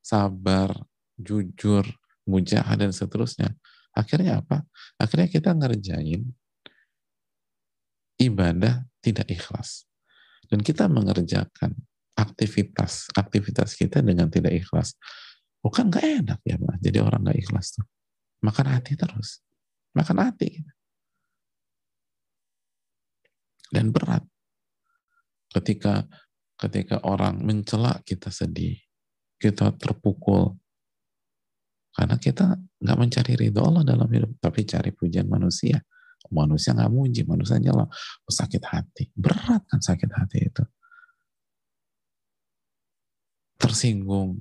[0.01, 0.73] sabar,
[1.19, 1.85] jujur,
[2.25, 3.53] mujahad dan seterusnya.
[3.93, 4.65] Akhirnya apa?
[4.97, 6.25] Akhirnya kita ngerjain
[8.21, 9.89] ibadah tidak ikhlas.
[10.47, 11.73] Dan kita mengerjakan
[12.19, 14.93] aktivitas aktivitas kita dengan tidak ikhlas.
[15.65, 16.77] Bukan nggak enak ya, Mbak.
[16.85, 17.87] Jadi orang nggak ikhlas tuh.
[18.45, 19.41] Makan hati terus.
[19.97, 20.51] Makan hati.
[23.73, 24.25] Dan berat.
[25.51, 26.05] Ketika
[26.61, 28.77] ketika orang mencela kita sedih,
[29.41, 30.61] kita terpukul,
[31.97, 35.81] karena kita nggak mencari ridho Allah dalam hidup, tapi cari pujian manusia.
[36.29, 37.89] Manusia nggak muji, manusia nyela.
[37.89, 39.09] Oh, sakit hati.
[39.17, 40.65] Berat kan sakit hati itu.
[43.57, 44.37] Tersinggung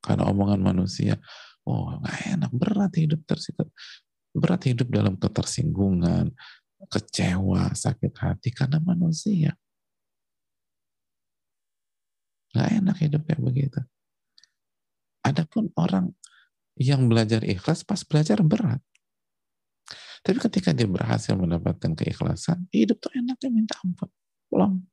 [0.00, 1.20] karena omongan manusia.
[1.68, 2.50] Oh, nggak enak.
[2.56, 3.68] Berat hidup tersinggung.
[4.32, 6.32] Berat hidup dalam ketersinggungan,
[6.88, 9.52] kecewa, sakit hati karena manusia.
[12.56, 13.80] Nggak enak hidup kayak begitu.
[15.20, 16.16] Adapun orang
[16.80, 18.80] yang belajar ikhlas pas belajar berat.
[20.20, 24.08] Tapi ketika dia berhasil mendapatkan keikhlasan, hidup tuh enaknya minta ampun.
[24.52, 24.84] Pulang.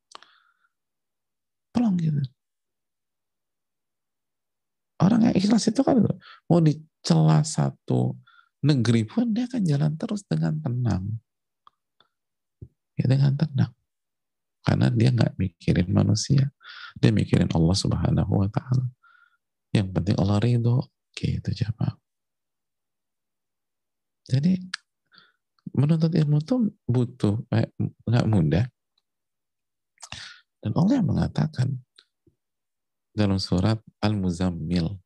[1.75, 2.23] Pulang gitu.
[4.97, 5.99] Orang yang ikhlas itu kan
[6.49, 8.17] mau dicela satu
[8.65, 11.03] negeri pun dia akan jalan terus dengan tenang.
[12.97, 13.75] Ya dengan tenang.
[14.65, 16.49] Karena dia nggak mikirin manusia.
[16.97, 18.89] Dia mikirin Allah subhanahu wa ta'ala.
[19.75, 20.87] Yang penting Allah ridho.
[21.13, 21.97] Gitu jamaah.
[24.27, 24.59] Jadi
[25.77, 26.55] menuntut ilmu itu
[26.89, 27.69] butuh eh,
[28.03, 28.65] nggak mudah.
[30.57, 31.77] Dan Allah mengatakan
[33.13, 34.97] dalam surat Al-Muzammil.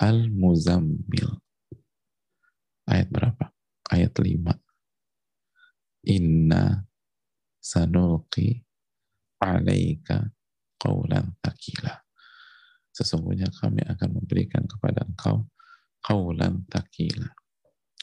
[0.00, 1.28] Al-Muzammil.
[2.86, 3.50] Ayat berapa?
[3.90, 6.86] ayat 5 Inna
[7.60, 8.62] sanulqi
[9.42, 10.32] alaika
[10.80, 11.92] qawlan takila
[12.94, 15.44] sesungguhnya kami akan memberikan kepada engkau
[16.00, 17.28] qawlan takila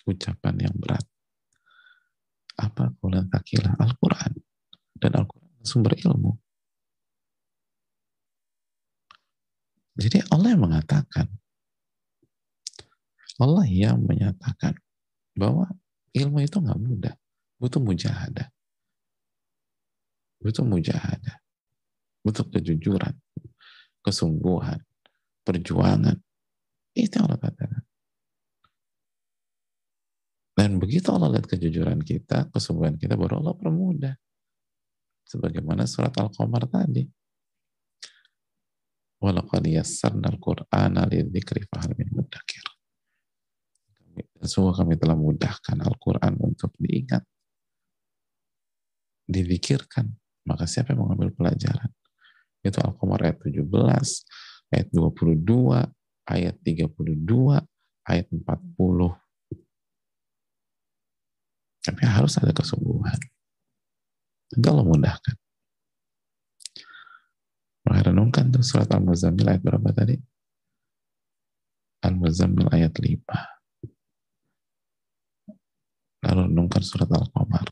[0.05, 1.03] ucapan yang berat
[2.58, 4.34] apa Quran takilah Al-Quran.
[4.98, 6.34] Dan Al-Quran sumber ilmu.
[9.98, 11.26] Jadi Allah yang mengatakan
[13.38, 14.78] Allah yang menyatakan
[15.38, 15.70] bahwa
[16.13, 17.13] ilmu itu nggak mudah
[17.62, 18.50] butuh mujahadah.
[20.41, 21.38] Butuh mujahadah.
[22.22, 23.13] Butuh kejujuran
[24.06, 24.80] kesungguhan
[25.43, 26.17] perjuangan.
[26.96, 27.87] Itu yang Allah katakan
[30.58, 34.17] dan begitu Allah lihat kejujuran kita, kesungguhan kita, baru Allah permudah.
[35.30, 37.06] Sebagaimana surat Al-Qamar tadi.
[39.22, 42.65] Walaqad yassarna al-Qur'ana lidzikri fahal min mudakir.
[44.41, 47.22] Sungguh kami telah mudahkan Al-Quran untuk diingat.
[49.30, 50.10] Didikirkan.
[50.50, 51.93] Maka siapa yang mengambil pelajaran?
[52.65, 53.62] Itu Al-Qamar ayat 17,
[54.74, 55.86] ayat 22,
[56.26, 57.62] ayat 32,
[58.10, 59.26] ayat 40,
[61.88, 63.15] tapi harus ada kesungguhan.
[64.52, 65.36] Nanti Allah mudahkan.
[67.88, 70.19] Maka renungkan tuh surat Al-Muzammil ayat berapa tadi?
[72.04, 73.23] Al-Muzammil ayat 5.
[76.28, 77.71] Lalu renungkan surat Al-Qamar.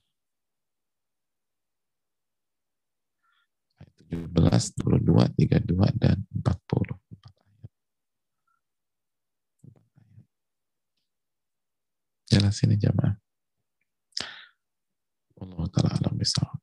[3.83, 6.95] Ayat 17, 22, 32, dan 40.
[12.31, 13.24] Jelas ini jamaah.
[15.75, 16.55] Taala alam bisawab.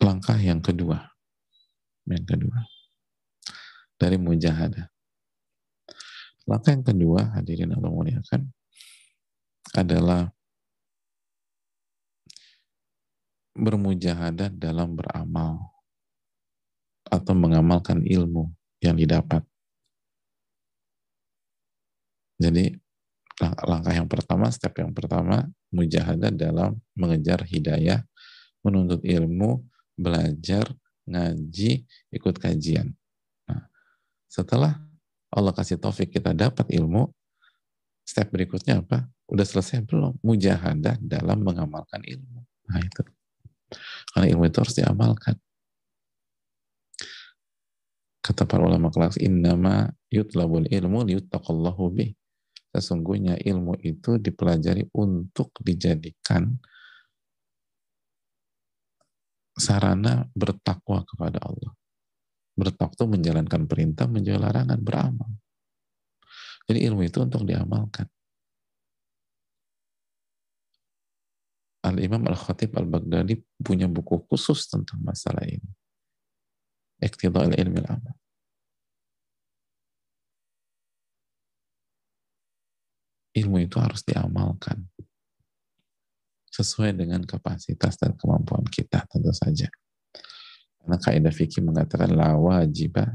[0.00, 1.12] Langkah yang kedua,
[2.08, 2.64] yang kedua
[4.00, 4.88] dari mujahadah.
[6.48, 8.48] Langkah yang kedua, hadirin Allah muliakan,
[9.76, 10.32] adalah
[13.52, 15.77] bermujahadah dalam beramal
[17.08, 18.52] atau mengamalkan ilmu
[18.84, 19.42] yang didapat.
[22.38, 22.70] Jadi
[23.42, 28.06] langkah yang pertama, step yang pertama, mujahadah dalam mengejar hidayah,
[28.62, 29.66] menuntut ilmu,
[29.98, 30.70] belajar,
[31.06, 31.82] ngaji,
[32.14, 32.94] ikut kajian.
[33.50, 33.66] Nah,
[34.30, 34.78] setelah
[35.34, 37.10] Allah kasih taufik kita dapat ilmu,
[38.06, 39.06] step berikutnya apa?
[39.28, 40.16] Udah selesai belum?
[40.24, 42.40] Mujahadah dalam mengamalkan ilmu.
[42.72, 43.02] Nah itu.
[44.14, 45.36] Karena ilmu itu harus diamalkan.
[48.28, 52.12] Kata para ulama kelas, innama yutlabul ilmu liyuttaqallahu bih.
[52.76, 56.52] Sesungguhnya ilmu itu dipelajari untuk dijadikan
[59.56, 61.72] sarana bertakwa kepada Allah.
[62.52, 65.32] Bertakwa menjalankan perintah, menjauhi larangan, beramal.
[66.68, 68.12] Jadi ilmu itu untuk diamalkan.
[71.80, 75.77] Al-Imam Al-Khatib Al-Baghdadi punya buku khusus tentang masalah ini.
[76.98, 78.16] Iqtidha ilmi al-amal.
[83.38, 84.82] Ilmu itu harus diamalkan
[86.50, 89.70] sesuai dengan kapasitas dan kemampuan kita tentu saja.
[90.82, 93.06] Karena kaidah fikih mengatakan la wajibah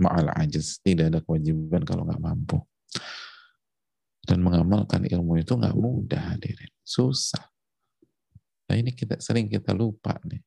[0.00, 0.80] ma'al ajiz.
[0.80, 2.56] Tidak ada kewajiban kalau nggak mampu.
[4.24, 6.72] Dan mengamalkan ilmu itu nggak mudah hadirin.
[6.80, 7.52] Susah.
[8.66, 10.40] Nah ini kita sering kita lupa nih.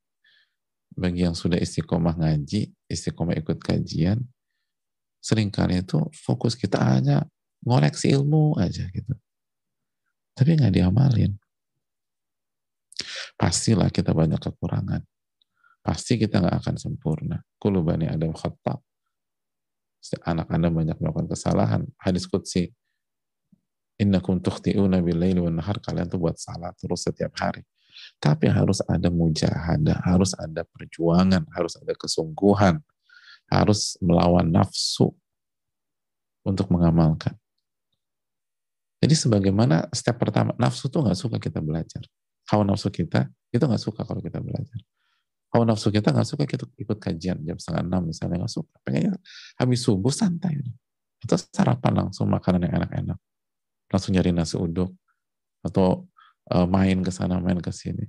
[0.93, 4.19] Bagi yang sudah istiqomah ngaji, istiqomah ikut kajian,
[5.19, 7.27] sering kali itu fokus kita hanya
[7.63, 9.13] ngoleksi ilmu aja gitu.
[10.35, 11.35] Tapi nggak diamalin.
[13.35, 15.03] Pastilah kita banyak kekurangan.
[15.79, 17.37] Pasti kita nggak akan sempurna.
[17.55, 18.79] Kulubani Adam khatta.
[20.27, 21.87] Anak Anda banyak melakukan kesalahan.
[21.99, 22.71] Hadis Qudsi.
[23.99, 25.79] Innakum tukhti'una bil-laili wan nahar.
[25.83, 27.63] Kalian tuh buat salah terus setiap hari.
[28.20, 32.84] Tapi harus ada mujahadah, harus ada perjuangan, harus ada kesungguhan,
[33.47, 35.16] harus melawan nafsu
[36.43, 37.36] untuk mengamalkan.
[39.00, 42.04] Jadi sebagaimana step pertama, nafsu tuh nggak suka kita belajar.
[42.52, 44.80] Hawa nafsu kita itu nggak suka kalau kita belajar.
[45.56, 48.76] Hawa nafsu kita nggak suka kita ikut kajian jam setengah enam misalnya nggak suka.
[48.84, 49.16] Pengennya
[49.56, 50.60] habis subuh santai.
[51.24, 53.20] Atau sarapan langsung makanan yang enak-enak.
[53.88, 54.91] Langsung nyari nasi uduk.
[55.64, 56.12] Atau
[56.70, 58.06] main ke sana, main ke sini.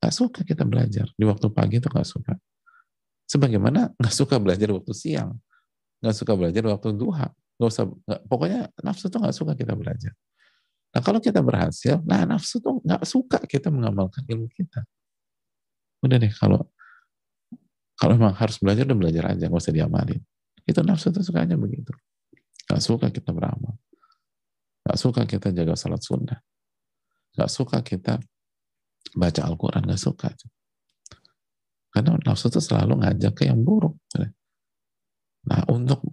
[0.00, 1.06] Nggak suka kita belajar.
[1.14, 2.34] Di waktu pagi itu nggak suka.
[3.28, 5.36] Sebagaimana nggak suka belajar waktu siang.
[6.00, 7.28] Nggak suka belajar waktu duha.
[7.60, 10.16] Nggak usah, nggak, pokoknya nafsu tuh nggak suka kita belajar.
[10.90, 14.82] Nah kalau kita berhasil, nah nafsu tuh nggak suka kita mengamalkan ilmu kita
[16.00, 16.60] udah deh kalau
[17.96, 20.20] kalau memang harus belajar udah belajar aja nggak usah diamalin
[20.64, 21.92] itu nafsu itu sukanya begitu
[22.68, 23.76] nggak suka kita beramal
[24.84, 26.40] nggak suka kita jaga salat sunnah
[27.40, 28.20] nggak suka kita
[29.16, 30.28] baca Al-Quran nggak suka.
[31.88, 33.96] Karena nafsu itu selalu ngajak ke yang buruk.
[35.48, 36.04] Nah untuk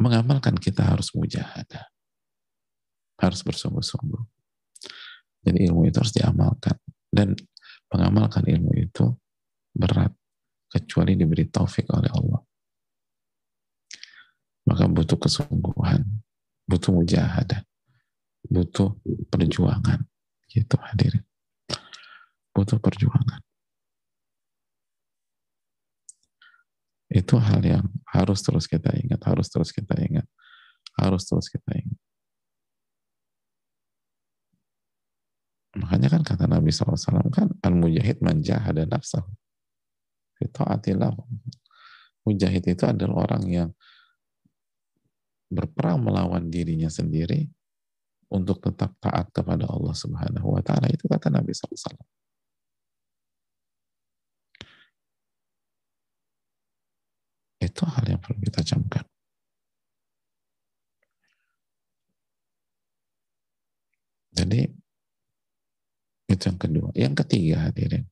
[0.00, 1.92] mengamalkan kita harus mujahadah.
[3.20, 4.24] Harus bersungguh-sungguh.
[5.44, 6.80] Jadi ilmu itu harus diamalkan.
[7.12, 7.36] Dan
[7.92, 9.12] mengamalkan ilmu itu
[9.76, 10.16] berat
[10.72, 12.40] kecuali diberi taufik oleh Allah.
[14.64, 16.02] Maka butuh kesungguhan,
[16.64, 17.60] butuh mujahadah,
[18.46, 18.98] butuh
[19.30, 20.02] perjuangan.
[20.50, 21.24] Gitu hadirin.
[22.52, 23.40] Butuh perjuangan.
[27.12, 30.24] Itu hal yang harus terus kita ingat, harus terus kita ingat,
[30.96, 32.00] harus terus kita ingat.
[35.72, 39.28] Makanya kan kata Nabi SAW kan al-mujahid man jahada nafsahu.
[40.36, 41.12] Fita'atillah.
[42.28, 43.70] Mujahid itu adalah orang yang
[45.52, 47.48] berperang melawan dirinya sendiri
[48.32, 52.00] untuk tetap taat kepada Allah Subhanahu wa taala itu kata Nabi SAW.
[57.62, 59.04] Itu hal yang perlu kita camkan.
[64.32, 64.64] Jadi
[66.32, 66.88] itu yang kedua.
[66.96, 68.08] Yang ketiga hadirin.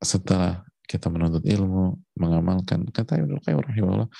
[0.00, 4.10] Setelah kita menuntut ilmu, mengamalkan, kata Ibnu Qayyim rahimahullah,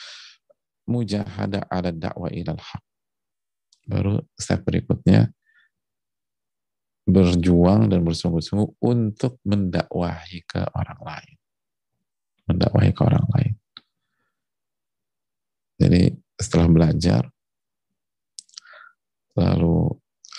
[0.87, 2.86] mujahada ala dakwah ilal haq.
[3.87, 5.31] Baru step berikutnya,
[7.07, 11.37] berjuang dan bersungguh-sungguh untuk mendakwahi ke orang lain.
[12.51, 13.55] Mendakwahi ke orang lain.
[15.79, 16.03] Jadi
[16.35, 17.23] setelah belajar,
[19.39, 19.93] lalu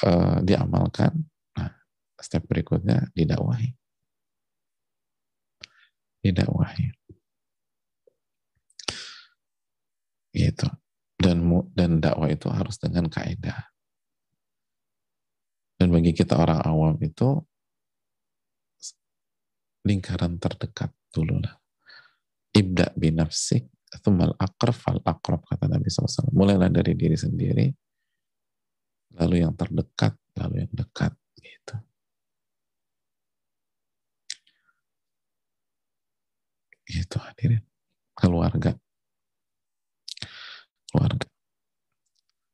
[0.03, 1.13] uh, diamalkan,
[1.55, 1.71] nah
[2.19, 3.71] step berikutnya didakwahi.
[6.19, 6.85] Didakwahi.
[10.35, 10.67] Gitu.
[11.17, 11.41] Dan
[11.73, 13.73] dan dakwah itu harus dengan kaidah.
[15.77, 17.37] Dan bagi kita orang awam itu
[19.85, 21.57] lingkaran terdekat dulu lah.
[22.53, 23.69] Ibda binafsik,
[24.01, 26.33] thumal akraf fal akrab kata Nabi SAW.
[26.33, 27.65] Mulailah dari diri sendiri,
[29.15, 31.75] lalu yang terdekat, lalu yang dekat gitu.
[36.89, 37.63] Gitu hadirin.
[38.17, 38.73] Keluarga.
[40.87, 41.27] Keluarga.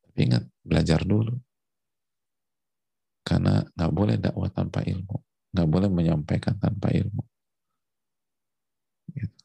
[0.03, 1.33] Tapi ingat, belajar dulu.
[3.23, 5.15] Karena nggak boleh dakwah tanpa ilmu.
[5.55, 7.23] Nggak boleh menyampaikan tanpa ilmu.
[9.15, 9.41] Gitu.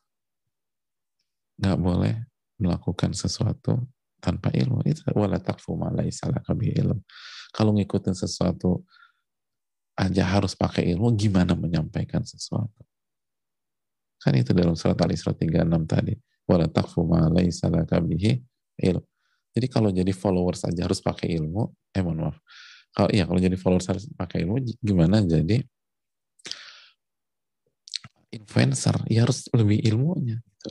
[1.62, 2.14] Nggak boleh
[2.58, 3.86] melakukan sesuatu
[4.18, 6.98] tanpa ilmu itu wala takfu ma ilm.
[7.54, 8.82] Kalau ngikutin sesuatu
[9.98, 12.82] aja harus pakai ilmu, gimana menyampaikan sesuatu?
[14.18, 16.14] Kan itu dalam surat Al-Isra 36 tadi.
[16.46, 17.70] Wala takfu ma laisa
[18.78, 19.06] ilmu.
[19.54, 22.38] Jadi kalau jadi followers aja harus pakai ilmu, eh mohon maaf.
[22.94, 25.62] Kalau iya kalau jadi followers harus pakai ilmu, gimana jadi
[28.32, 28.96] influencer?
[29.08, 30.38] Ya harus lebih ilmunya.
[30.38, 30.70] Gitu.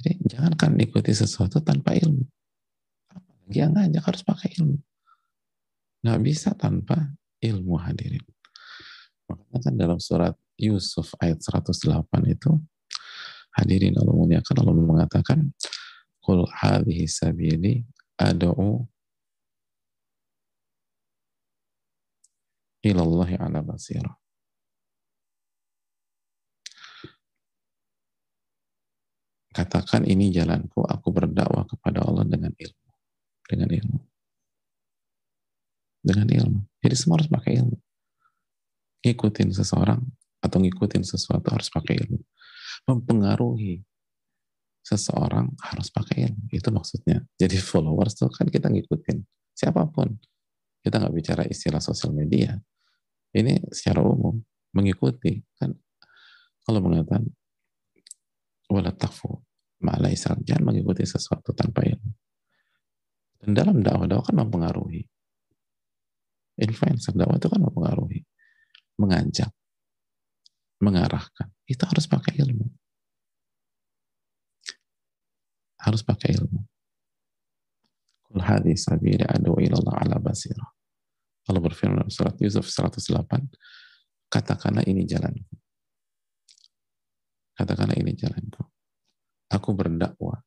[0.00, 2.24] Jadi jangankan ikuti sesuatu tanpa ilmu.
[3.10, 4.78] Apalagi yang ngajak harus pakai ilmu.
[6.00, 6.96] Nggak bisa tanpa
[7.40, 8.24] ilmu hadirin.
[9.28, 12.50] Makanya kan dalam surat Yusuf ayat 108 itu
[13.56, 15.38] hadirin Allah muliakan Allah mengatakan
[16.20, 17.82] Qul hadhihi sabili
[18.20, 18.84] ad'u
[22.84, 24.14] ilallahi ala basirah.
[29.50, 32.88] Katakan ini jalanku, aku berdakwah kepada Allah dengan ilmu.
[33.50, 33.98] Dengan ilmu.
[36.06, 36.60] Dengan ilmu.
[36.80, 37.76] Jadi semua harus pakai ilmu.
[39.02, 40.00] Ngikutin seseorang
[40.40, 42.20] atau ngikutin sesuatu harus pakai ilmu
[42.88, 43.82] mempengaruhi
[44.80, 46.50] seseorang harus pakai ilmu.
[46.50, 47.22] Itu maksudnya.
[47.36, 49.22] Jadi followers tuh kan kita ngikutin
[49.54, 50.16] siapa pun.
[50.80, 52.56] Kita nggak bicara istilah sosial media.
[53.30, 54.40] Ini secara umum
[54.74, 55.70] mengikuti kan
[56.64, 57.26] kalau mengatakan
[58.70, 59.42] wala takfu
[60.44, 62.10] jangan mengikuti sesuatu tanpa ilmu.
[63.40, 65.02] Dan dalam dakwah-dakwah kan mempengaruhi.
[66.60, 68.20] Influencer dakwah itu kan mempengaruhi.
[69.00, 69.48] Mengajak
[70.80, 72.66] mengarahkan, itu harus pakai ilmu.
[75.80, 76.60] Harus pakai ilmu.
[78.28, 80.68] Kul hadhi sabili adu ilallah ala basirah.
[81.48, 83.48] Allah berfirman dalam surat Yusuf 108,
[84.28, 85.56] katakanlah ini jalanku.
[87.56, 88.62] Katakanlah ini jalanku.
[89.50, 90.40] Aku berdakwah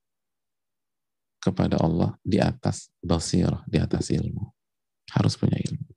[1.44, 4.48] kepada Allah di atas basirah, di atas ilmu.
[5.12, 5.92] Harus punya ilmu.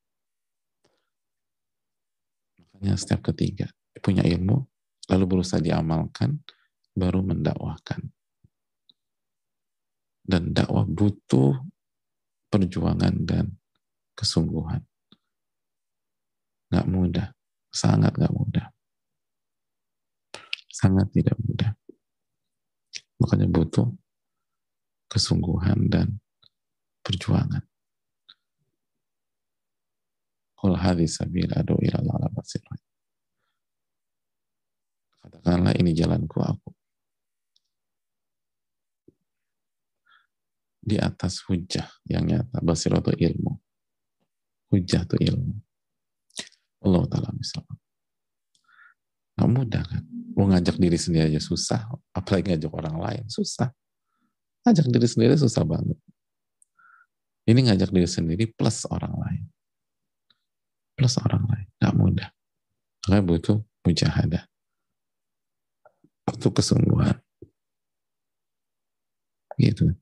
[2.74, 3.70] Makanya setiap ketiga,
[4.00, 4.64] punya ilmu,
[5.08, 6.40] lalu berusaha diamalkan,
[6.96, 8.00] baru mendakwahkan.
[10.26, 11.54] Dan dakwah butuh
[12.50, 13.54] perjuangan dan
[14.18, 14.82] kesungguhan.
[16.66, 17.30] Gak mudah,
[17.70, 18.66] sangat gak mudah.
[20.66, 21.72] Sangat tidak mudah.
[23.22, 23.86] Makanya butuh
[25.08, 26.20] kesungguhan dan
[27.00, 27.62] perjuangan.
[30.56, 32.28] Qul hadhi sabil adu ila Allah
[35.26, 36.70] Katakanlah ini jalanku aku.
[40.86, 42.62] Di atas hujah yang nyata.
[42.62, 43.58] Basirah itu ilmu.
[44.70, 45.58] Hujah itu ilmu.
[46.86, 47.74] Allah Ta'ala misalnya.
[49.34, 50.02] Gak mudah kan.
[50.38, 51.90] Mau ngajak diri sendiri aja susah.
[52.14, 53.24] Apalagi ngajak orang lain.
[53.26, 53.74] Susah.
[54.62, 55.98] Ngajak diri sendiri susah banget.
[57.50, 59.44] Ini ngajak diri sendiri plus orang lain.
[60.94, 61.66] Plus orang lain.
[61.82, 62.30] Gak mudah.
[63.10, 64.46] Makanya butuh mujahadah
[66.26, 67.16] untuk kesungguhan.
[69.56, 69.94] Gitu.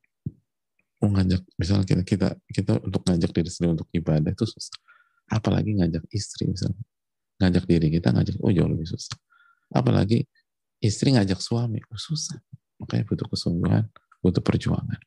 [1.04, 1.12] Mau
[1.60, 4.78] misalnya kita kita kita untuk ngajak diri sendiri untuk ibadah itu susah.
[5.28, 6.80] Apalagi ngajak istri misalnya
[7.38, 9.14] ngajak diri kita ngajak oh jauh lebih susah.
[9.70, 10.24] Apalagi
[10.80, 12.40] istri ngajak suami oh susah.
[12.80, 13.84] Makanya butuh kesungguhan
[14.24, 15.00] butuh perjuangan.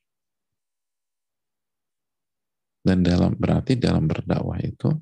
[2.85, 4.93] Dan dalam berarti dalam berdakwah itu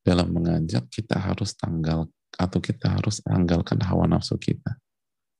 [0.00, 4.76] dalam mengajak kita harus tanggal atau kita harus tanggalkan hawa nafsu kita,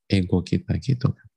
[0.09, 1.27] ego kita gitu kan.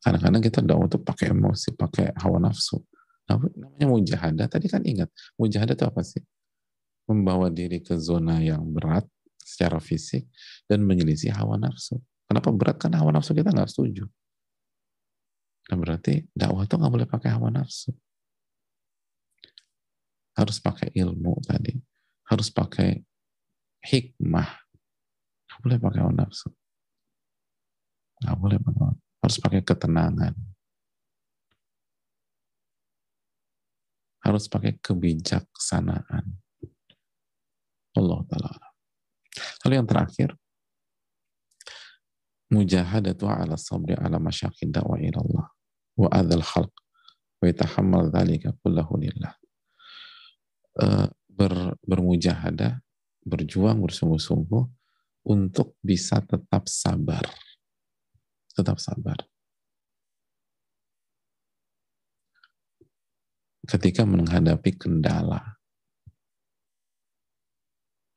[0.00, 2.80] Kadang-kadang kita dakwah tuh pakai emosi, pakai hawa nafsu.
[3.28, 4.46] Nah, namanya mujahadah.
[4.48, 6.24] Tadi kan ingat, mujahadah itu apa sih?
[7.04, 9.04] Membawa diri ke zona yang berat
[9.44, 10.24] secara fisik
[10.64, 12.00] dan menyelisih hawa nafsu.
[12.24, 12.80] Kenapa berat?
[12.80, 14.08] Karena hawa nafsu kita nggak setuju.
[15.68, 17.92] Nah berarti dakwah itu nggak boleh pakai hawa nafsu.
[20.32, 21.76] Harus pakai ilmu tadi.
[22.30, 23.02] Harus pakai
[23.84, 24.50] hikmah.
[25.48, 26.48] Nggak boleh pakai hawa nafsu.
[28.20, 30.34] Nggak boleh pakai Harus pakai ketenangan.
[34.24, 36.24] Harus pakai kebijaksanaan.
[37.96, 38.52] Allah Ta'ala.
[39.64, 40.28] Lalu yang terakhir,
[42.50, 45.46] mujahadatu ala sabri ala masyakid da'wa ilallah
[46.00, 46.74] wa adhal khalq
[47.40, 49.36] wa yatahammal dhalika kullahu lillah.
[50.80, 52.78] Uh, ber, bermujahadah
[53.24, 54.64] berjuang bersungguh-sungguh
[55.28, 57.24] untuk bisa tetap sabar.
[58.56, 59.18] Tetap sabar.
[63.68, 65.60] Ketika menghadapi kendala,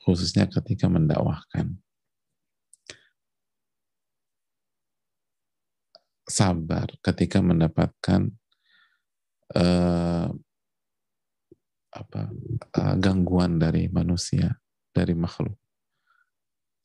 [0.04, 1.80] khususnya ketika mendakwahkan.
[6.24, 8.32] Sabar ketika mendapatkan
[9.54, 10.32] uh,
[11.94, 12.22] apa
[12.80, 14.63] uh, gangguan dari manusia
[14.94, 15.58] dari makhluk.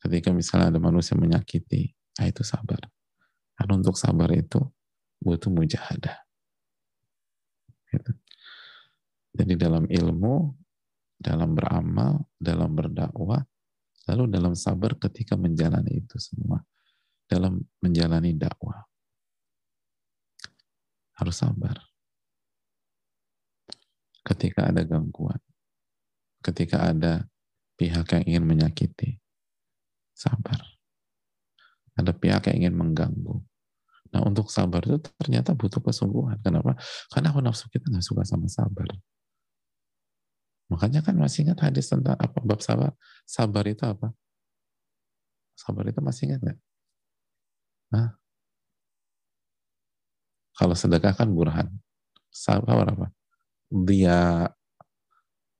[0.01, 2.81] Ketika misalnya ada manusia menyakiti, nah itu sabar.
[3.53, 4.59] Karena untuk sabar itu
[5.21, 6.17] butuh mujahadah.
[7.91, 8.11] Gitu.
[9.35, 10.55] Jadi dalam ilmu,
[11.19, 13.43] dalam beramal, dalam berdakwah,
[14.07, 16.63] lalu dalam sabar ketika menjalani itu semua.
[17.29, 18.81] Dalam menjalani dakwah.
[21.19, 21.77] Harus sabar.
[24.23, 25.37] Ketika ada gangguan,
[26.39, 27.27] ketika ada
[27.79, 29.23] pihak yang ingin menyakiti,
[30.11, 30.59] sabar.
[31.95, 33.39] Ada pihak yang ingin mengganggu.
[34.11, 36.43] Nah untuk sabar itu ternyata butuh kesungguhan.
[36.43, 36.75] Kenapa?
[37.07, 38.87] Karena nafsu kita nggak suka sama sabar.
[40.69, 42.93] Makanya kan masih ingat hadis tentang apa bab sabar?
[43.25, 44.11] Sabar itu apa?
[45.57, 46.59] Sabar itu masih ingat nggak?
[47.89, 48.07] Nah,
[50.53, 51.67] kalau sedekah kan burhan.
[52.29, 53.09] Sabar apa?
[53.69, 54.49] Dia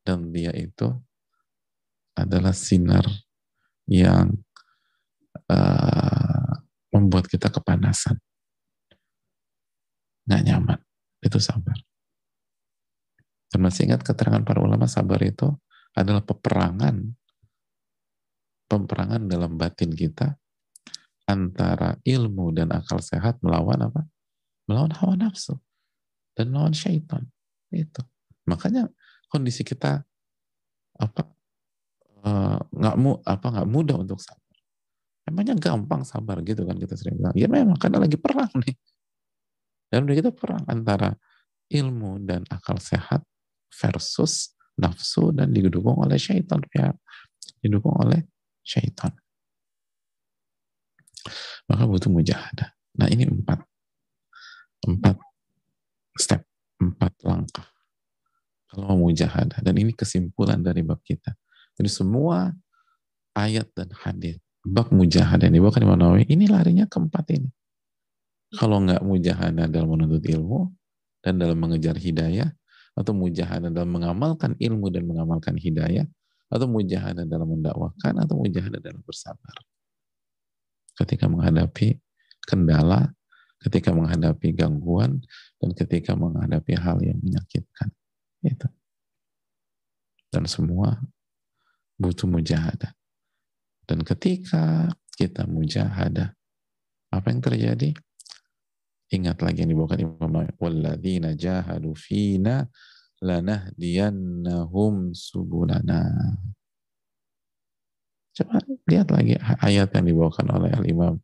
[0.06, 0.94] dan dia itu
[2.26, 3.06] adalah sinar
[3.88, 4.34] yang
[5.50, 6.54] uh,
[6.94, 8.18] membuat kita kepanasan.
[10.26, 10.80] Nggak nyaman.
[11.20, 11.76] Itu sabar.
[13.50, 15.50] Dan masih ingat keterangan para ulama sabar itu
[15.98, 17.18] adalah peperangan
[18.70, 20.38] peperangan dalam batin kita
[21.26, 24.06] antara ilmu dan akal sehat melawan apa?
[24.70, 25.58] Melawan hawa nafsu
[26.38, 27.26] dan melawan syaitan.
[27.74, 28.06] Itu.
[28.46, 28.86] Makanya
[29.30, 30.06] kondisi kita
[31.02, 31.22] apa
[32.70, 34.58] nggak uh, mu apa nggak mudah untuk sabar.
[35.30, 37.36] Emangnya gampang sabar gitu kan kita sering bilang.
[37.38, 38.76] Ya memang karena lagi perang nih.
[39.90, 41.14] Dan udah kita perang antara
[41.70, 43.22] ilmu dan akal sehat
[43.70, 46.90] versus nafsu dan didukung oleh syaitan ya.
[47.62, 48.26] Didukung oleh
[48.66, 49.14] syaitan.
[51.70, 52.74] Maka butuh mujahadah.
[52.98, 53.62] Nah ini empat.
[54.90, 55.18] Empat
[56.18, 56.42] step
[56.82, 57.68] empat langkah.
[58.70, 59.62] Kalau mau mujahadah.
[59.62, 61.38] Dan ini kesimpulan dari bab kita
[61.80, 62.52] jadi semua
[63.34, 67.50] ayat dan hadis bab mujahadah yang dibawakan Imam Nawawi ini larinya keempat ini.
[68.60, 70.74] Kalau nggak mujahadah dalam menuntut ilmu
[71.24, 72.52] dan dalam mengejar hidayah
[72.98, 76.04] atau mujahadah dalam mengamalkan ilmu dan mengamalkan hidayah
[76.52, 79.56] atau mujahadah dalam mendakwakan atau mujahadah dalam bersabar.
[80.98, 81.96] Ketika menghadapi
[82.44, 83.14] kendala
[83.60, 85.20] ketika menghadapi gangguan
[85.60, 87.92] dan ketika menghadapi hal yang menyakitkan.
[88.40, 88.68] Itu.
[90.32, 90.96] Dan semua
[92.00, 92.96] butuh mujahadah
[93.86, 94.88] dan ketika
[95.20, 96.32] kita mujahadah
[97.12, 97.92] apa yang terjadi
[99.10, 100.54] Ingat lagi yang dibawakan Imam Nawawi.
[100.62, 102.70] Walladzina jahadu fina
[103.26, 106.14] lanahdiyannahum subulana.
[108.38, 109.34] Coba lihat lagi
[109.66, 111.18] ayat yang dibawakan oleh Al-Imam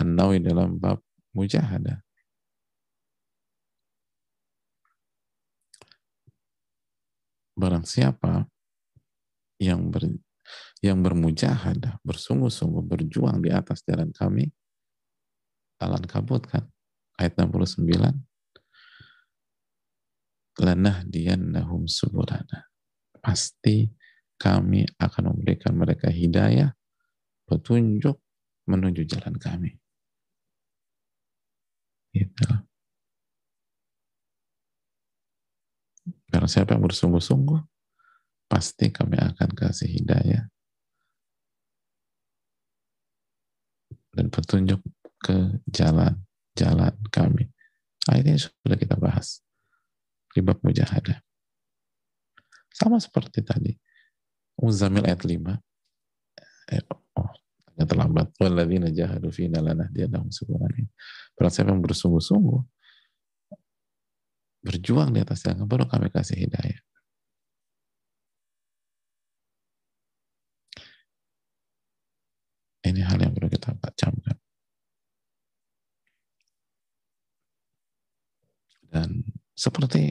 [0.00, 1.04] An-Nawawi dalam bab
[1.36, 2.00] mujahadah.
[7.52, 8.48] Barang siapa
[9.60, 10.08] yang ber,
[10.80, 14.48] yang bermujahadah, bersungguh-sungguh berjuang di atas jalan kami,
[15.78, 16.64] alan kabut kan?
[17.20, 17.84] ayat 69
[20.60, 22.72] lanahdiyannahum subulana.
[23.20, 23.92] Pasti
[24.40, 26.72] kami akan memberikan mereka hidayah
[27.44, 28.16] petunjuk
[28.64, 29.76] menuju jalan kami.
[32.16, 32.48] Gitu.
[36.32, 37.69] Karena siapa yang bersungguh-sungguh
[38.50, 40.50] pasti kami akan kasih hidayah
[44.10, 44.82] dan petunjuk
[45.22, 46.18] ke jalan
[46.58, 47.46] jalan kami.
[48.10, 49.44] Ini sudah kita bahas.
[50.34, 51.22] Ribab mujahadah.
[52.74, 53.72] Sama seperti tadi.
[54.58, 55.56] Muzamil ayat 5.
[56.74, 56.82] Eh,
[57.16, 57.30] oh,
[57.70, 58.28] agak terlambat.
[58.40, 60.84] Walladzina jahadu fina lanahdiyannahum subulana.
[61.38, 62.60] Berarti siapa yang bersungguh-sungguh
[64.60, 66.80] berjuang di atas jalan baru kami kasih hidayah.
[72.90, 74.34] Ini hal yang perlu kita camkan.
[78.90, 79.22] Dan
[79.54, 80.10] seperti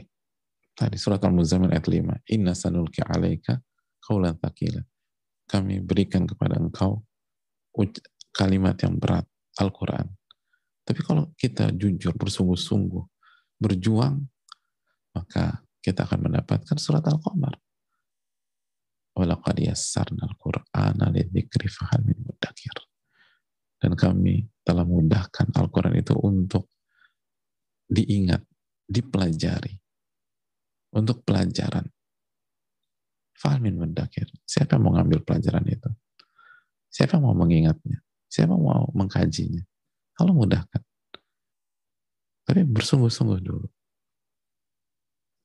[0.72, 3.60] tadi surat Al-Muzammil ayat 5, Inna sanulki alaika
[4.00, 4.80] kaulan takila.
[5.44, 7.04] Kami berikan kepada engkau
[8.32, 9.28] kalimat yang berat,
[9.60, 10.08] Al-Quran.
[10.80, 13.04] Tapi kalau kita jujur, bersungguh-sungguh,
[13.60, 14.24] berjuang,
[15.12, 17.60] maka kita akan mendapatkan surat Al-Qamar.
[19.20, 22.72] Walaqad al-Qur'ana lidzikri fahal min mudakir.
[23.80, 26.68] Dan kami telah mudahkan Al-Quran itu untuk
[27.88, 28.44] diingat,
[28.88, 29.76] dipelajari
[30.96, 31.84] untuk pelajaran.
[33.40, 34.28] Fahmin mendakir.
[34.44, 35.88] Siapa yang mau ngambil pelajaran itu?
[36.92, 38.04] Siapa yang mau mengingatnya?
[38.28, 39.64] Siapa yang mau mengkajinya?
[40.12, 40.84] Kalau mudahkan.
[42.44, 43.68] Tapi bersungguh-sungguh dulu.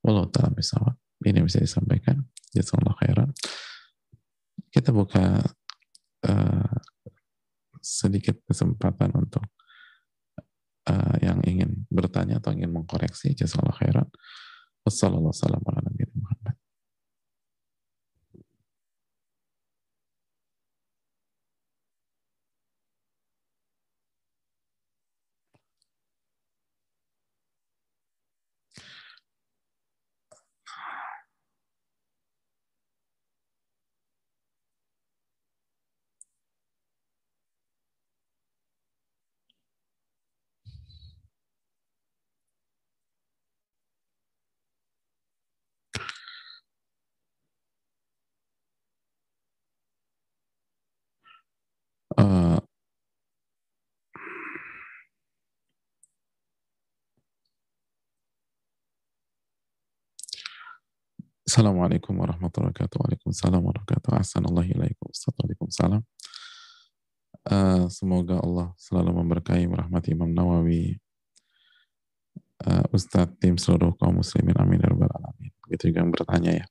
[0.03, 0.99] Walau ta'ala misalnya.
[1.23, 2.19] Ini bisa disampaikan.
[2.56, 3.30] Jazakallah khairan.
[4.72, 5.43] Kita buka
[6.26, 6.76] uh,
[7.84, 9.43] sedikit kesempatan untuk
[10.89, 14.08] uh, yang ingin bertanya atau ingin mengkoreksi, jazakallah khairan.
[14.88, 16.24] Wassalamualaikum warahmatullahi Uh,
[61.56, 62.99] Assalamualaikum warahmatullahi wabarakatuh.
[62.99, 64.28] Waalaikumsalam warahmatullahi wabarakatuh.
[64.28, 66.01] Assalamualaikum Waalaikumsalam.
[67.47, 70.99] Uh, semoga Allah selalu memberkahi merahmati Imam Nawawi,
[72.60, 74.51] uh, Ustadz tim seluruh kaum muslimin.
[74.60, 75.56] Amin ya rabbal alamin.
[75.64, 76.66] Begitu juga yang bertanya ya.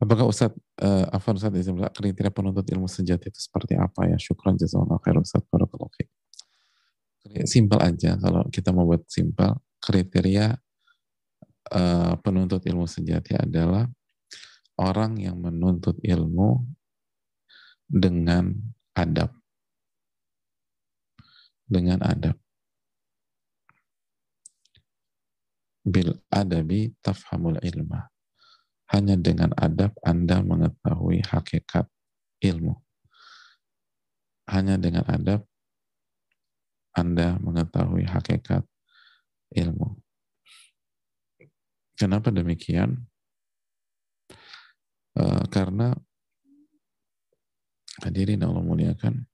[0.00, 4.16] Apakah Ustaz, uh, Afan Ustaz Izimla, kriteria penuntut ilmu sejati itu seperti apa ya?
[4.16, 5.92] Syukran jazakallah khair Ustaz Barakallahu
[7.44, 9.52] Simpel aja, kalau kita mau buat simpel,
[9.84, 10.56] kriteria
[11.72, 13.86] uh, penuntut ilmu sejati adalah
[14.78, 16.62] orang yang menuntut ilmu
[17.86, 18.52] dengan
[18.94, 19.32] adab.
[21.66, 22.36] Dengan adab.
[25.86, 28.10] Bil adabi tafhamul ilmah
[28.94, 31.90] hanya dengan adab Anda mengetahui hakikat
[32.42, 32.74] ilmu.
[34.46, 35.42] Hanya dengan adab
[36.94, 38.62] Anda mengetahui hakikat
[39.58, 40.05] ilmu.
[41.96, 43.08] Kenapa demikian?
[45.16, 45.96] Uh, karena
[48.04, 49.24] hadirin Allah muliakan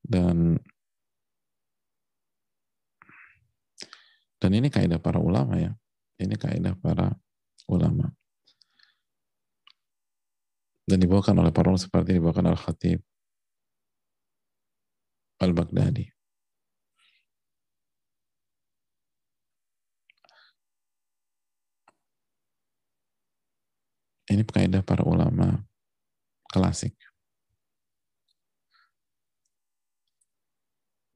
[0.00, 0.56] dan
[4.40, 5.76] dan ini kaidah para ulama ya
[6.16, 7.12] ini kaidah para
[7.68, 8.08] ulama.
[10.86, 13.02] Dan dibawakan oleh para ulama seperti dibawakan Al-Khatib
[15.42, 16.15] Al-Baghdadi.
[24.36, 25.64] Ini kaidah para ulama
[26.52, 26.92] klasik.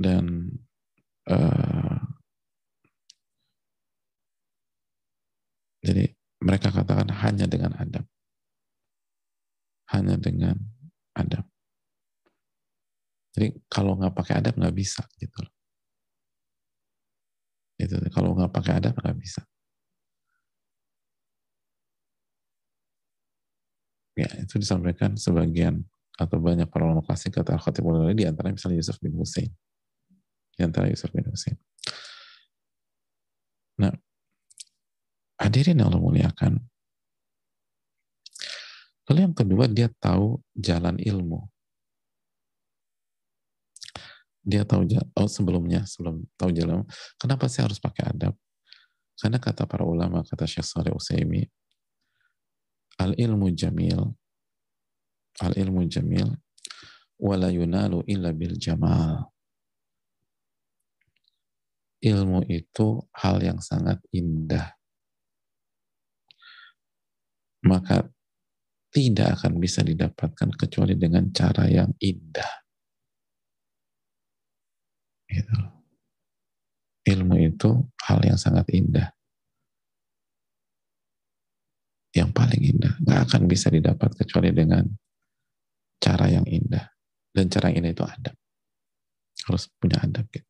[0.00, 0.48] Dan
[1.28, 2.00] uh,
[5.84, 8.08] jadi mereka katakan hanya dengan adab.
[9.92, 10.56] Hanya dengan
[11.12, 11.44] adab.
[13.36, 15.52] Jadi kalau nggak pakai adab nggak bisa gitu loh.
[17.76, 19.44] Itu kalau nggak pakai adab nggak bisa.
[24.18, 25.86] Ya itu disampaikan sebagian
[26.18, 29.48] atau banyak para ulama klasik kata Al-Khatib di antara misalnya Yusuf bin Husain.
[30.54, 31.56] Di antara Yusuf bin Husain.
[33.80, 33.96] Nah,
[35.40, 36.60] Hadirin yang Allah muliakan.
[39.08, 41.48] Lalu yang kedua, dia tahu jalan ilmu.
[44.44, 44.84] Dia tahu
[45.16, 46.84] oh sebelumnya, sebelum tahu jalan
[47.16, 48.36] Kenapa saya harus pakai adab?
[49.16, 50.92] Karena kata para ulama, kata Syekh Saleh
[53.00, 54.00] Usaimi, al-ilmu jamil,
[55.40, 56.28] al-ilmu jamil,
[57.16, 59.32] wala yunalu illa bil jamal.
[62.00, 64.80] Ilmu itu hal yang sangat indah
[67.60, 68.08] maka
[68.90, 72.52] tidak akan bisa didapatkan kecuali dengan cara yang indah.
[75.30, 75.58] Gitu.
[77.06, 77.70] Ilmu itu
[78.02, 79.14] hal yang sangat indah.
[82.10, 82.94] Yang paling indah.
[83.02, 84.84] Nggak akan bisa didapat kecuali dengan
[86.02, 86.90] cara yang indah.
[87.30, 88.36] Dan cara yang indah itu adab.
[89.46, 90.26] Harus punya adab.
[90.30, 90.46] Gitu.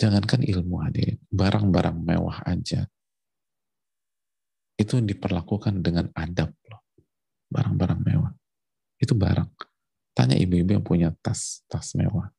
[0.00, 2.88] Jangankan ilmu hadir, barang-barang mewah aja
[4.78, 6.86] itu diperlakukan dengan adab loh.
[7.50, 8.32] Barang-barang mewah.
[9.02, 9.50] Itu barang.
[10.14, 12.30] Tanya ibu-ibu yang punya tas, tas mewah.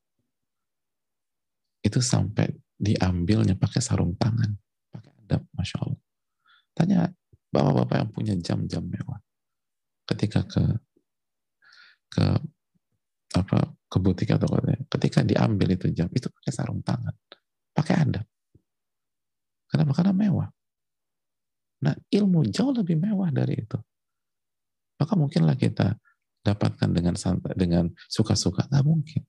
[1.84, 2.48] Itu sampai
[2.80, 4.56] diambilnya pakai sarung tangan.
[4.88, 6.02] Pakai adab, Masya Allah.
[6.72, 7.00] Tanya
[7.50, 9.20] bapak-bapak yang punya jam-jam mewah.
[10.06, 10.64] Ketika ke
[12.10, 12.26] ke
[13.38, 14.50] apa ke butik atau
[14.98, 17.14] ketika diambil itu jam itu pakai sarung tangan
[17.70, 18.26] pakai adab
[19.70, 20.50] kenapa karena mewah
[21.80, 23.80] Nah, ilmu jauh lebih mewah dari itu.
[25.00, 25.96] Maka mungkinlah kita
[26.44, 28.68] dapatkan dengan santai, dengan suka-suka.
[28.68, 29.22] Nggak mungkin.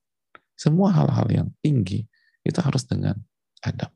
[0.59, 2.03] Semua hal-hal yang tinggi
[2.43, 3.15] itu harus dengan
[3.63, 3.89] adab.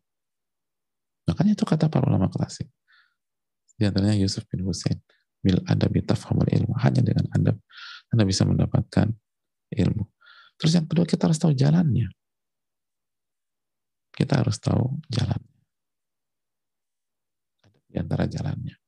[1.27, 2.71] Makanya itu kata para ulama klasik.
[3.75, 4.99] Di antaranya Yusuf bin Hussein.
[5.43, 6.73] Bil adab tafhamul ilmu.
[6.79, 7.59] Hanya dengan adab
[8.09, 9.11] Anda bisa mendapatkan
[9.75, 10.03] ilmu.
[10.55, 12.07] Terus yang kedua kita harus tahu jalannya.
[14.15, 15.41] kita harus tahu jalan.
[17.91, 18.79] Di antara jalannya.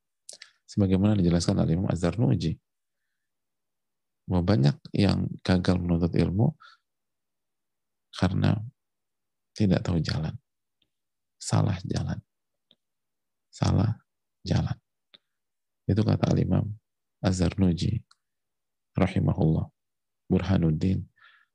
[0.63, 2.55] Sebagaimana dijelaskan oleh Imam Az-Zarnuji.
[4.23, 6.55] Bahwa banyak yang gagal menuntut ilmu
[8.15, 8.55] karena
[9.51, 10.31] tidak tahu jalan.
[11.35, 12.23] Salah jalan.
[13.51, 13.99] Salah
[14.47, 14.77] jalan.
[15.83, 16.63] Itu kata Al-Imam
[17.19, 17.99] Az-Zarnuji
[18.95, 19.67] rahimahullah.
[20.27, 21.07] Burhanuddin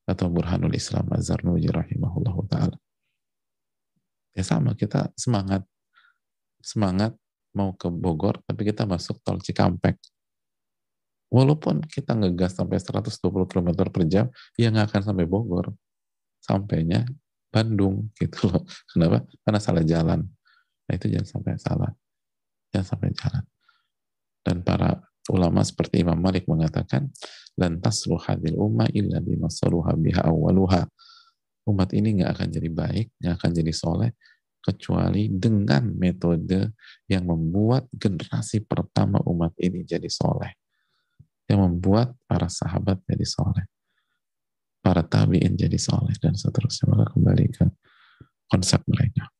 [0.08, 2.76] atau Burhanul Islam Az-Zarnuji rahimahullah ta'ala.
[4.32, 5.64] Ya sama, kita semangat
[6.64, 7.12] semangat
[7.52, 10.00] mau ke Bogor, tapi kita masuk tol Cikampek.
[11.32, 14.26] Walaupun kita ngegas sampai 120 km per jam,
[14.56, 15.72] ya nggak akan sampai Bogor.
[16.40, 17.04] Sampainya
[17.52, 18.64] Bandung gitu loh.
[18.90, 19.24] Kenapa?
[19.44, 20.24] Karena salah jalan.
[20.88, 21.92] Nah itu jangan sampai salah.
[22.72, 23.44] Jangan sampai jalan.
[24.42, 24.98] Dan para
[25.30, 27.12] ulama seperti Imam Malik mengatakan,
[27.54, 30.82] lantas hadil umma illa bimasaruha biha awaluha.
[31.68, 34.10] Umat ini nggak akan jadi baik, nggak akan jadi soleh,
[34.62, 36.74] kecuali dengan metode
[37.06, 40.58] yang membuat generasi pertama umat ini jadi soleh.
[41.46, 43.66] Yang membuat para sahabat jadi soleh.
[44.82, 46.90] Para tabi'in jadi soleh dan seterusnya.
[46.90, 47.64] Maka kembali ke
[48.50, 49.30] konsep mereka.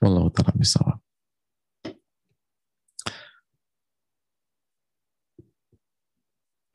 [0.00, 1.09] Wallahu ta'ala bisawab.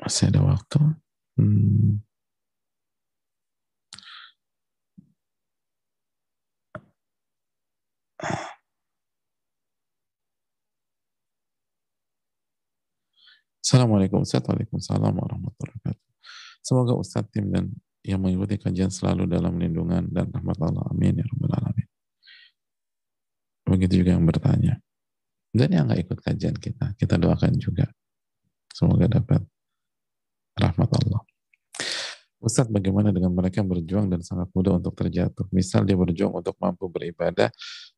[0.05, 0.77] Masih ada waktu.
[1.33, 1.97] Hmm.
[13.65, 14.45] Assalamualaikum Ustaz.
[14.45, 16.13] Waalaikumsalam warahmatullahi wabarakatuh.
[16.61, 17.73] Semoga Ustaz tim dan
[18.05, 20.85] yang mengikuti kajian selalu dalam lindungan dan rahmat Allah.
[20.93, 21.17] Amin.
[21.17, 21.89] Ya Rabbal Alamin.
[23.65, 24.77] Begitu juga yang bertanya.
[25.49, 27.89] Dan yang nggak ikut kajian kita, kita doakan juga.
[28.69, 29.41] Semoga dapat
[30.55, 31.21] rahmat Allah.
[32.45, 35.49] Ustadz bagaimana dengan mereka yang berjuang dan sangat mudah untuk terjatuh?
[35.49, 37.49] Misal dia berjuang untuk mampu beribadah,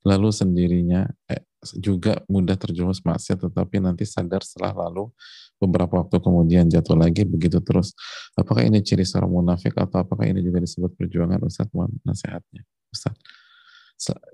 [0.08, 1.44] lalu sendirinya eh,
[1.76, 5.12] juga mudah terjerumus maksiat, tetapi nanti sadar setelah lalu
[5.60, 7.92] beberapa waktu kemudian jatuh lagi, begitu terus.
[8.40, 11.44] Apakah ini ciri seorang munafik atau apakah ini juga disebut perjuangan?
[11.44, 12.64] Ustadz, mohon nasihatnya.
[12.94, 13.20] Ustadz,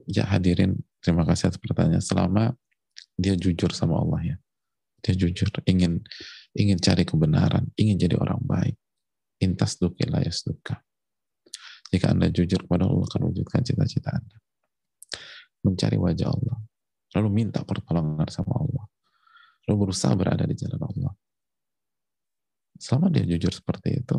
[0.05, 2.03] ya hadirin, terima kasih atas pertanyaan.
[2.03, 2.53] Selama
[3.15, 4.38] dia jujur sama Allah ya,
[5.04, 5.99] dia jujur, ingin
[6.56, 8.80] ingin cari kebenaran, ingin jadi orang baik
[9.43, 10.80] intas duki layas duka.
[11.91, 14.38] Jika Anda jujur kepada Allah akan wujudkan cita-cita Anda.
[15.62, 16.58] Mencari wajah Allah.
[17.14, 18.88] Lalu minta pertolongan sama Allah.
[19.68, 21.14] Lalu berusaha berada di jalan Allah.
[22.80, 24.18] Selama dia jujur seperti itu,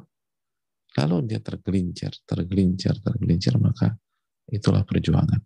[0.94, 3.98] lalu dia tergelincir, tergelincir, tergelincir, maka
[4.46, 5.42] itulah perjuangan.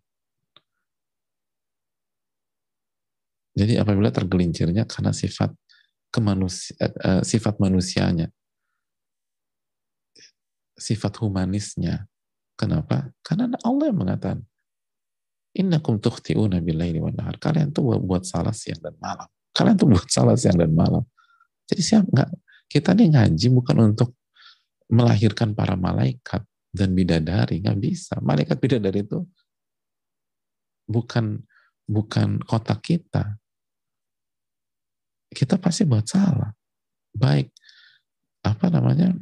[3.59, 5.51] Jadi apabila tergelincirnya karena sifat
[6.15, 8.31] kemanusia, uh, sifat manusianya,
[10.79, 12.07] sifat humanisnya.
[12.55, 13.11] Kenapa?
[13.23, 14.43] Karena Allah yang mengatakan,
[15.59, 17.35] Innakum tukhti'una billaili wa nahar.
[17.43, 19.27] Kalian tuh buat, salah siang dan malam.
[19.51, 21.03] Kalian tuh buat salah siang dan malam.
[21.67, 22.31] Jadi siapa nggak
[22.69, 24.15] kita nih ngaji bukan untuk
[24.93, 28.21] melahirkan para malaikat dan bidadari nggak bisa.
[28.23, 29.25] Malaikat bidadari itu
[30.87, 31.43] bukan
[31.89, 33.41] bukan kotak kita.
[35.29, 36.51] Kita pasti buat salah.
[37.13, 37.53] Baik
[38.45, 39.13] apa namanya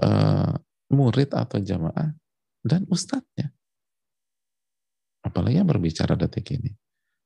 [0.00, 0.54] uh,
[0.90, 2.10] murid atau jamaah
[2.64, 3.52] dan ustadznya.
[5.24, 6.72] Apalagi yang berbicara detik ini.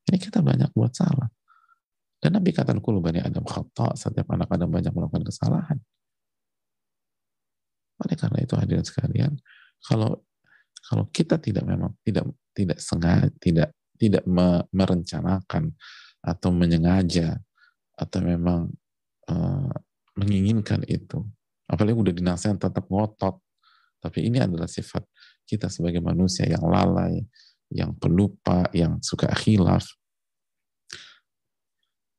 [0.09, 1.29] Ini kita banyak buat salah.
[2.19, 5.79] Dan Nabi katakan kulubani Adam khata, setiap anak Adam banyak melakukan kesalahan.
[7.99, 9.33] Oleh karena itu hadirin sekalian,
[9.83, 10.23] kalau
[10.83, 13.69] kalau kita tidak memang tidak tidak sengaja tidak
[13.99, 14.25] tidak
[14.71, 15.75] merencanakan
[16.23, 17.39] atau menyengaja
[17.99, 18.71] atau memang
[19.27, 19.75] uh,
[20.15, 21.27] menginginkan itu,
[21.67, 23.43] apalagi udah dinasihat tetap ngotot,
[23.99, 25.03] tapi ini adalah sifat
[25.43, 27.27] kita sebagai manusia yang lalai,
[27.75, 29.85] yang pelupa, yang suka khilaf.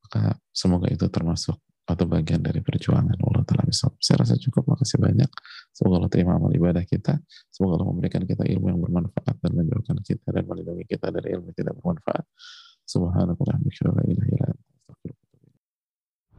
[0.04, 1.56] Maka semoga itu termasuk
[1.90, 3.66] atau bagian dari perjuangan Allah Ta'ala.
[3.74, 5.26] Saya rasa cukup, makasih banyak.
[5.74, 7.18] Semoga Allah terima amal ibadah kita.
[7.50, 11.50] Semoga Allah memberikan kita ilmu yang bermanfaat dan menjauhkan kita dan melindungi kita dari ilmu
[11.50, 12.24] yang tidak bermanfaat.
[12.86, 14.69] Subhanakallah, wa